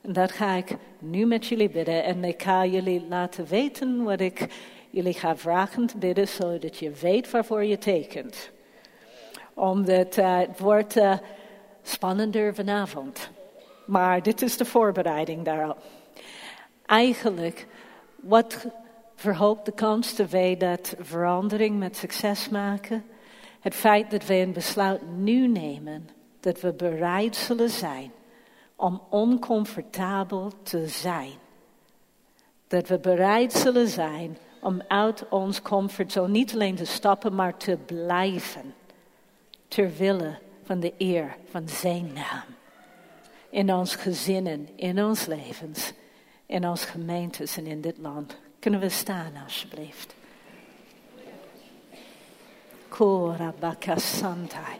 En 0.01 0.13
dat 0.13 0.31
ga 0.31 0.53
ik 0.53 0.75
nu 0.99 1.25
met 1.25 1.45
jullie 1.45 1.69
bidden. 1.69 2.03
En 2.03 2.23
ik 2.23 2.43
ga 2.43 2.65
jullie 2.65 3.05
laten 3.09 3.45
weten 3.45 4.03
wat 4.03 4.19
ik 4.19 4.47
jullie 4.89 5.13
ga 5.13 5.37
vragen 5.37 5.85
te 5.85 5.97
bidden, 5.97 6.27
zodat 6.27 6.77
je 6.77 6.91
weet 6.91 7.31
waarvoor 7.31 7.63
je 7.63 7.77
tekent. 7.77 8.51
Omdat 9.53 10.17
uh, 10.17 10.37
het 10.37 10.59
wordt 10.59 10.97
uh, 10.97 11.17
spannender 11.81 12.55
vanavond. 12.55 13.29
Maar 13.85 14.23
dit 14.23 14.41
is 14.41 14.57
de 14.57 14.65
voorbereiding 14.65 15.45
daarop. 15.45 15.77
Eigenlijk, 16.85 17.67
wat 18.15 18.67
verhoogt 19.21 19.65
de 19.65 19.71
kans 19.71 20.15
dat 20.15 20.29
wij 20.29 20.57
dat 20.57 20.95
verandering 20.99 21.79
met 21.79 21.97
succes 21.97 22.49
maken? 22.49 23.03
Het 23.59 23.75
feit 23.75 24.11
dat 24.11 24.25
wij 24.25 24.41
een 24.41 24.53
besluit 24.53 25.01
nu 25.17 25.47
nemen, 25.47 26.09
dat 26.39 26.61
we 26.61 26.73
bereid 26.73 27.35
zullen 27.35 27.69
zijn 27.69 28.11
om 28.75 29.01
oncomfortabel 29.09 30.51
te 30.63 30.87
zijn. 30.87 31.33
Dat 32.67 32.87
we 32.87 32.99
bereid 32.99 33.53
zullen 33.53 33.87
zijn 33.87 34.37
om 34.61 34.81
uit 34.87 35.29
ons 35.29 35.61
comfortzone 35.61 36.31
niet 36.31 36.53
alleen 36.53 36.75
te 36.75 36.85
stappen, 36.85 37.35
maar 37.35 37.57
te 37.57 37.77
blijven. 37.85 38.73
Ter 39.67 39.93
wille 39.97 40.37
van 40.63 40.79
de 40.79 40.93
eer 40.97 41.37
van 41.49 41.69
zijn 41.69 42.13
naam. 42.13 42.43
In 43.49 43.73
ons 43.73 43.95
gezinnen, 43.95 44.67
in 44.75 45.03
ons 45.03 45.25
levens, 45.25 45.93
in 46.45 46.67
ons 46.67 46.85
gemeentes 46.85 47.57
en 47.57 47.65
in 47.65 47.81
dit 47.81 47.97
land. 47.97 48.37
Kunnen 48.61 48.79
we 48.79 48.89
staan 48.89 49.31
alsjeblieft? 49.43 50.15
Korabakasantai. 52.87 54.75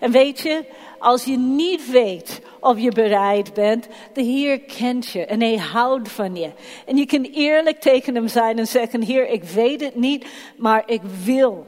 En 0.00 0.10
weet 0.10 0.40
je, 0.40 0.64
als 0.98 1.24
je 1.24 1.38
niet 1.38 1.90
weet 1.90 2.40
of 2.60 2.78
je 2.78 2.90
bereid 2.90 3.54
bent, 3.54 3.88
de 4.12 4.22
Heer 4.22 4.60
kent 4.60 5.06
je 5.06 5.24
en 5.24 5.40
Hij 5.40 5.56
houdt 5.56 6.08
van 6.08 6.36
je. 6.36 6.50
En 6.86 6.96
je 6.96 7.06
kan 7.06 7.22
eerlijk 7.22 7.80
tegen 7.80 8.14
Hem 8.14 8.28
zijn 8.28 8.58
en 8.58 8.66
zeggen, 8.66 9.02
Heer, 9.02 9.28
ik 9.28 9.44
weet 9.44 9.80
het 9.80 9.94
niet, 9.94 10.26
maar 10.56 10.82
ik 10.86 11.02
wil. 11.24 11.66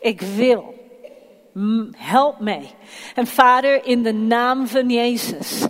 Ik 0.00 0.20
wil. 0.20 0.74
Help 1.96 2.40
mij. 2.40 2.70
En 3.14 3.26
Vader, 3.26 3.84
in 3.84 4.02
de 4.02 4.12
naam 4.12 4.66
van 4.66 4.90
Jezus. 4.90 5.66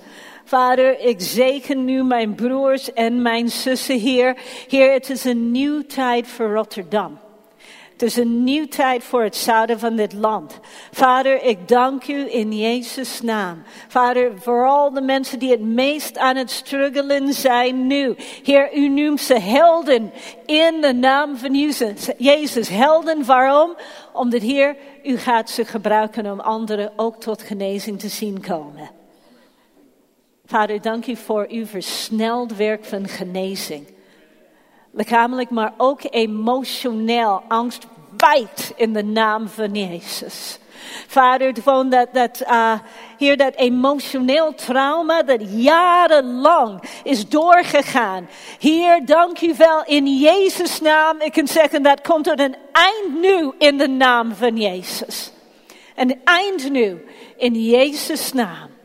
Vader, 0.49 1.01
ik 1.01 1.21
zegen 1.21 1.85
nu 1.85 2.03
mijn 2.05 2.35
broers 2.35 2.93
en 2.93 3.23
mijn 3.23 3.49
zussen, 3.49 3.99
Heer. 3.99 4.37
Heer, 4.69 4.93
het 4.93 5.11
is 5.11 5.25
een 5.25 5.51
nieuwe 5.51 5.87
tijd 5.87 6.29
voor 6.29 6.53
Rotterdam. 6.53 7.19
Het 7.93 8.03
is 8.03 8.17
een 8.17 8.45
nieuwe 8.45 8.69
tijd 8.69 9.05
voor 9.05 9.23
het 9.23 9.37
zuiden 9.37 9.79
van 9.79 9.97
dit 9.97 10.13
land. 10.13 10.59
Vader, 10.93 11.43
ik 11.43 11.69
dank 11.69 12.09
u 12.09 12.33
in 12.33 12.53
Jezus' 12.53 13.21
naam. 13.21 13.63
Vader, 13.89 14.33
vooral 14.37 14.93
de 14.93 15.01
mensen 15.01 15.39
die 15.39 15.51
het 15.51 15.61
meest 15.61 16.19
aan 16.19 16.37
het 16.37 16.51
struggelen 16.51 17.33
zijn 17.33 17.87
nu. 17.87 18.15
Heer, 18.43 18.77
u 18.77 18.89
noemt 18.89 19.21
ze 19.21 19.39
helden 19.39 20.13
in 20.47 20.81
de 20.81 20.93
naam 20.93 21.37
van 21.37 21.55
Jezus. 21.55 22.11
Jezus, 22.19 22.69
helden, 22.69 23.25
waarom? 23.25 23.77
Omdat 24.13 24.43
Heer, 24.43 24.77
u 25.03 25.19
gaat 25.19 25.51
ze 25.51 25.65
gebruiken 25.65 26.33
om 26.33 26.41
anderen 26.41 26.93
ook 26.97 27.21
tot 27.21 27.43
genezing 27.43 27.99
te 27.99 28.09
zien 28.09 28.41
komen. 28.41 28.96
Vader, 30.47 30.81
dank 30.81 31.07
u 31.07 31.17
voor 31.17 31.47
uw 31.49 31.67
versneld 31.67 32.57
werk 32.57 32.85
van 32.85 33.09
genezing 33.09 33.95
lichamelijk, 34.97 35.51
maar 35.51 35.73
ook 35.77 36.01
emotioneel. 36.11 37.43
Angst 37.49 37.87
bijt 38.17 38.73
in 38.77 38.93
de 38.93 39.05
naam 39.05 39.49
van 39.49 39.75
Jezus. 39.75 40.59
Vader, 41.07 41.55
gewoon 41.55 41.89
dat, 41.91 42.09
dat, 42.13 42.43
uh, 42.43 42.73
hier 43.19 43.37
dat 43.37 43.55
emotioneel 43.55 44.55
trauma 44.55 45.23
dat 45.23 45.41
jarenlang 45.51 46.83
is 47.05 47.29
doorgegaan. 47.29 48.29
Heer, 48.61 49.07
dank 49.07 49.41
u 49.41 49.55
wel 49.57 49.85
in 49.85 50.19
Jezus' 50.19 50.81
naam. 50.81 51.21
Ik 51.21 51.33
kan 51.33 51.47
zeggen 51.47 51.83
dat 51.83 52.01
komt 52.01 52.25
tot 52.25 52.41
een 52.41 52.57
eind 52.73 53.21
nu 53.21 53.53
in 53.59 53.79
de 53.79 53.89
naam 53.89 54.35
van 54.35 54.57
Jezus. 54.57 55.33
Een 55.97 56.21
eind 56.25 56.71
nu 56.71 57.05
in 57.37 57.55
Jezus' 57.55 58.33
naam. 58.33 58.76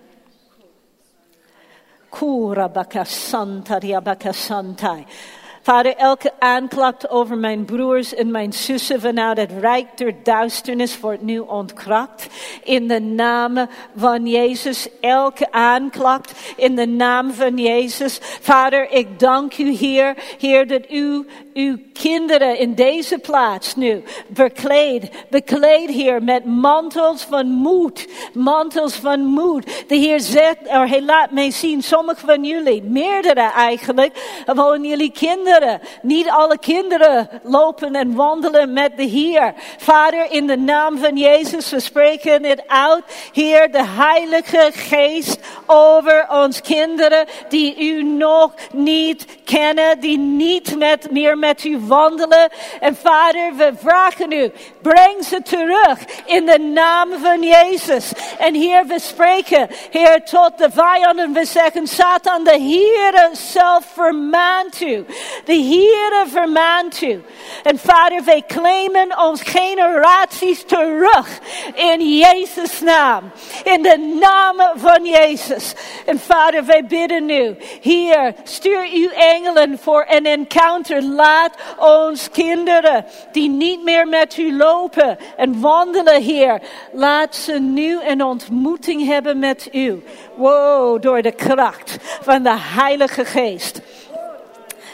Vader, 5.64 5.96
elke 5.96 6.32
aanklacht 6.40 7.10
over 7.10 7.38
mijn 7.38 7.66
broers 7.66 8.14
en 8.14 8.32
mijn 8.32 8.54
zussen 8.54 9.02
vanuit 9.02 9.38
het 9.38 9.52
rijk 9.60 9.98
der 9.98 10.16
duisternis 10.24 11.00
wordt 11.00 11.22
nu 11.22 11.40
ontkracht. 11.40 12.28
In 12.64 12.88
de 12.88 13.00
naam 13.00 13.68
van 13.96 14.28
Jezus, 14.28 14.88
elke 15.02 15.52
aanklacht 15.52 16.54
in 16.56 16.76
de 16.76 16.86
naam 16.86 17.34
van 17.34 17.58
Jezus. 17.58 18.20
Vader, 18.22 18.92
ik 18.92 19.20
dank 19.20 19.58
u, 19.58 19.72
Heer, 19.72 20.16
Heer, 20.38 20.68
dat 20.68 20.92
u 20.92 21.28
uw 21.54 21.78
kinderen 21.94 22.58
in 22.58 22.76
deze 22.76 23.18
plaats 23.18 23.76
nu 23.76 24.04
bekleed, 24.28 25.10
bekleed, 25.30 25.90
Heer, 25.90 26.24
met 26.24 26.46
mantels 26.46 27.24
van 27.24 27.48
moed, 27.48 28.08
mantels 28.34 28.94
van 28.94 29.20
moed. 29.20 29.84
De 29.88 29.96
Heer 29.96 30.20
zegt, 30.20 30.58
or 30.68 30.88
hij 30.88 31.02
laat 31.02 31.32
mij 31.32 31.52
zien, 31.52 31.84
sommige 31.84 32.26
van 32.26 32.44
jullie, 32.44 32.84
meerdere 32.84 33.52
eigenlijk, 33.52 34.42
gewoon 34.46 34.84
jullie 34.84 35.12
kinderen 35.12 35.82
niet 36.02 36.30
alle 36.30 36.60
kinderen 36.60 37.30
lopen 37.44 37.96
en 37.96 38.16
wandelen 38.16 38.74
met 38.74 38.98
de 38.98 39.04
Heer. 39.04 39.54
Vader, 39.78 40.32
in 40.32 40.48
de 40.48 40.58
naam 40.58 40.98
van 40.98 41.18
Jezus, 41.18 41.72
we 41.72 41.80
spreken 41.80 42.46
het 42.46 42.64
uit. 42.68 43.04
Heer, 43.34 43.72
de 43.72 43.86
Heilige 43.86 44.70
Geest 44.74 45.40
over 45.66 46.28
ons 46.30 46.62
kinderen 46.62 47.26
die 47.50 47.80
u 47.80 48.04
nog 48.04 48.54
niet 48.74 49.26
kennen, 49.44 50.00
die 50.00 50.18
niet 50.18 50.78
met 50.78 51.12
meer 51.12 51.38
met 51.42 51.64
u 51.64 51.80
wandelen. 51.80 52.50
En 52.80 52.96
vader, 52.96 53.56
we 53.56 53.72
vragen 53.82 54.32
u, 54.32 54.52
breng 54.82 55.24
ze 55.24 55.42
terug 55.42 56.00
in 56.26 56.46
de 56.46 56.60
naam 56.60 57.10
van 57.22 57.42
Jezus. 57.42 58.12
En 58.38 58.54
hier 58.54 58.86
we 58.86 59.00
spreken, 59.00 59.68
Heer, 59.90 60.24
tot 60.24 60.58
de 60.58 60.70
vijanden. 60.72 61.34
We 61.34 61.46
zeggen, 61.46 61.88
Satan, 61.88 62.44
de 62.44 62.52
Heere 62.52 63.30
zelf 63.32 63.86
vermaant 63.94 64.82
u. 64.82 65.06
De 65.46 65.54
Heere 65.54 66.24
vermaant 66.28 67.02
u. 67.02 67.24
En 67.64 67.80
vader, 67.80 68.24
wij 68.24 68.44
claimen 68.48 69.20
ons 69.20 69.42
generaties 69.42 70.64
terug 70.64 71.40
in 71.74 72.18
Jezus' 72.18 72.80
naam. 72.80 73.32
In 73.64 73.82
de 73.82 74.18
naam 74.20 74.72
van 74.76 75.06
Jezus. 75.06 75.74
En 76.06 76.20
vader, 76.20 76.66
wij 76.66 76.86
bidden 76.86 77.26
nu, 77.26 77.56
hier, 77.82 78.34
stuur 78.44 78.88
uw 78.94 79.10
engelen 79.10 79.80
voor 79.82 80.06
een 80.10 80.26
encounter. 80.26 81.04
Laat 81.32 81.56
ons 81.78 82.30
kinderen 82.30 83.06
die 83.32 83.50
niet 83.50 83.84
meer 83.84 84.08
met 84.08 84.38
u 84.38 84.56
lopen 84.58 85.18
en 85.38 85.62
wandelen, 85.62 86.22
Heer. 86.22 86.62
Laat 86.92 87.36
ze 87.36 87.60
nu 87.60 88.00
een 88.04 88.24
ontmoeting 88.24 89.06
hebben 89.06 89.40
met 89.40 89.70
u. 89.72 90.04
Wow, 90.36 91.02
door 91.02 91.22
de 91.22 91.32
kracht 91.32 91.98
van 92.22 92.44
de 92.44 92.58
Heilige 92.58 93.26
Geest. 93.26 93.82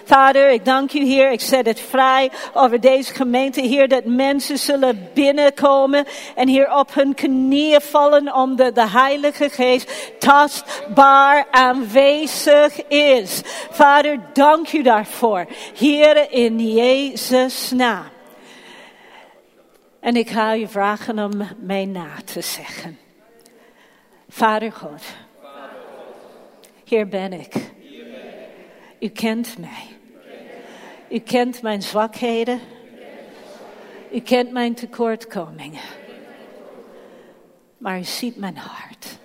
Vader, 0.07 0.49
ik 0.49 0.65
dank 0.65 0.93
u, 0.93 1.05
Heer. 1.05 1.31
Ik 1.31 1.41
zet 1.41 1.65
het 1.65 1.79
vrij 1.79 2.31
over 2.53 2.79
deze 2.81 3.13
gemeente, 3.13 3.61
Heer, 3.61 3.87
dat 3.87 4.05
mensen 4.05 4.57
zullen 4.57 5.09
binnenkomen 5.13 6.05
en 6.35 6.47
hier 6.47 6.73
op 6.73 6.93
hun 6.93 7.13
knieën 7.13 7.81
vallen, 7.81 8.33
omdat 8.33 8.75
de 8.75 8.89
Heilige 8.89 9.49
Geest 9.49 9.91
tastbaar 10.19 11.47
aanwezig 11.51 12.87
is. 12.87 13.41
Vader, 13.69 14.19
dank 14.33 14.73
u 14.73 14.81
daarvoor. 14.81 15.45
Heer, 15.77 16.31
in 16.31 16.73
Jezus' 16.73 17.71
naam. 17.71 18.05
En 19.99 20.15
ik 20.15 20.29
ga 20.29 20.57
u 20.57 20.67
vragen 20.67 21.19
om 21.19 21.47
mij 21.59 21.85
na 21.85 22.07
te 22.25 22.41
zeggen. 22.41 22.99
Vader 24.29 24.71
God, 24.71 25.03
hier 26.83 27.07
ben 27.07 27.33
ik. 27.33 27.53
U 28.99 29.09
kent 29.09 29.57
mij. 29.57 29.96
U 31.09 31.19
kent 31.19 31.61
mijn 31.61 31.81
zwakheden. 31.81 32.59
U 34.11 34.19
kent 34.19 34.51
mijn 34.51 34.73
tekortkomingen. 34.73 35.81
Maar 37.77 37.99
u 37.99 38.03
ziet 38.03 38.37
mijn 38.37 38.57
hart. 38.57 39.17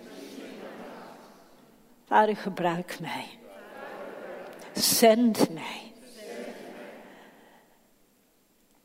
Vader, 2.04 2.36
gebruik 2.36 3.00
mij. 3.00 3.26
Zend 4.72 5.50
mij. 5.50 5.92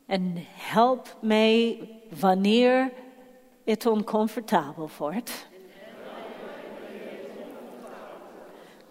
En 0.06 0.46
help 0.56 1.18
mij 1.22 1.90
wanneer 2.20 2.92
het 3.66 3.86
oncomfortabel 3.86 4.90
wordt. 4.98 5.48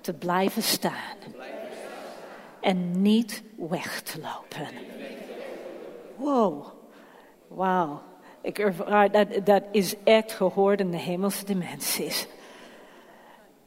Te 0.01 0.15
blijven 0.15 0.63
staan 0.63 1.17
en 2.67 3.03
niet 3.03 3.43
weg 3.57 4.01
te 4.01 4.21
lopen. 4.21 4.69
Wow, 6.17 6.67
wauw. 7.49 8.03
Ik 8.43 8.59
ervaar 8.59 9.11
dat, 9.11 9.47
dat 9.47 9.63
is 9.71 9.95
echt 10.05 10.33
gehoord 10.33 10.81
in 10.81 10.91
de 10.91 10.97
hemelse 10.97 11.45
dimensies. 11.45 12.27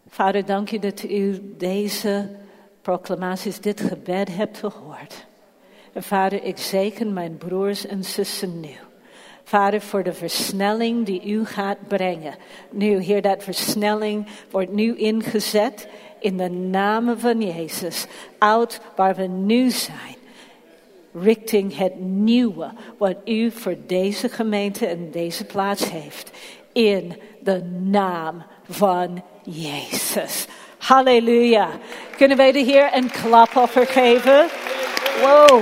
Vader, 0.07 0.45
dank 0.45 0.69
je 0.69 0.79
dat 0.79 1.03
u 1.03 1.53
deze 1.57 2.29
proclamaties, 2.81 3.59
dit 3.59 3.81
gebed 3.81 4.35
hebt 4.35 4.57
gehoord. 4.57 5.25
En 5.93 6.03
vader, 6.03 6.43
ik 6.43 6.57
zegen 6.57 7.13
mijn 7.13 7.37
broers 7.37 7.85
en 7.85 8.03
zussen 8.03 8.59
nu. 8.59 8.75
Vader, 9.43 9.81
voor 9.81 10.03
de 10.03 10.13
versnelling 10.13 11.05
die 11.05 11.25
u 11.25 11.45
gaat 11.45 11.87
brengen. 11.87 12.35
Nu, 12.71 13.01
Heer, 13.01 13.21
dat 13.21 13.43
versnelling 13.43 14.27
wordt 14.51 14.71
nu 14.71 14.95
ingezet 14.95 15.87
in 16.19 16.37
de 16.37 16.49
naam 16.49 17.19
van 17.19 17.41
Jezus. 17.41 18.05
Uit 18.37 18.81
waar 18.95 19.15
we 19.15 19.23
nu 19.23 19.69
zijn. 19.69 20.17
Richting 21.13 21.77
het 21.77 21.99
nieuwe 21.99 22.71
wat 22.97 23.15
u 23.25 23.51
voor 23.51 23.75
deze 23.87 24.29
gemeente 24.29 24.85
en 24.85 25.11
deze 25.11 25.45
plaats 25.45 25.91
heeft. 25.91 26.31
In 26.73 27.15
de 27.43 27.63
naam 27.83 28.43
van 28.69 29.23
Jezus. 29.43 30.47
Halleluja. 30.77 31.69
Kunnen 32.17 32.37
wij 32.37 32.51
de 32.51 32.59
Heer 32.59 32.89
een 32.93 33.11
klap 33.11 33.69
geven? 33.73 34.47
Wow. 35.21 35.61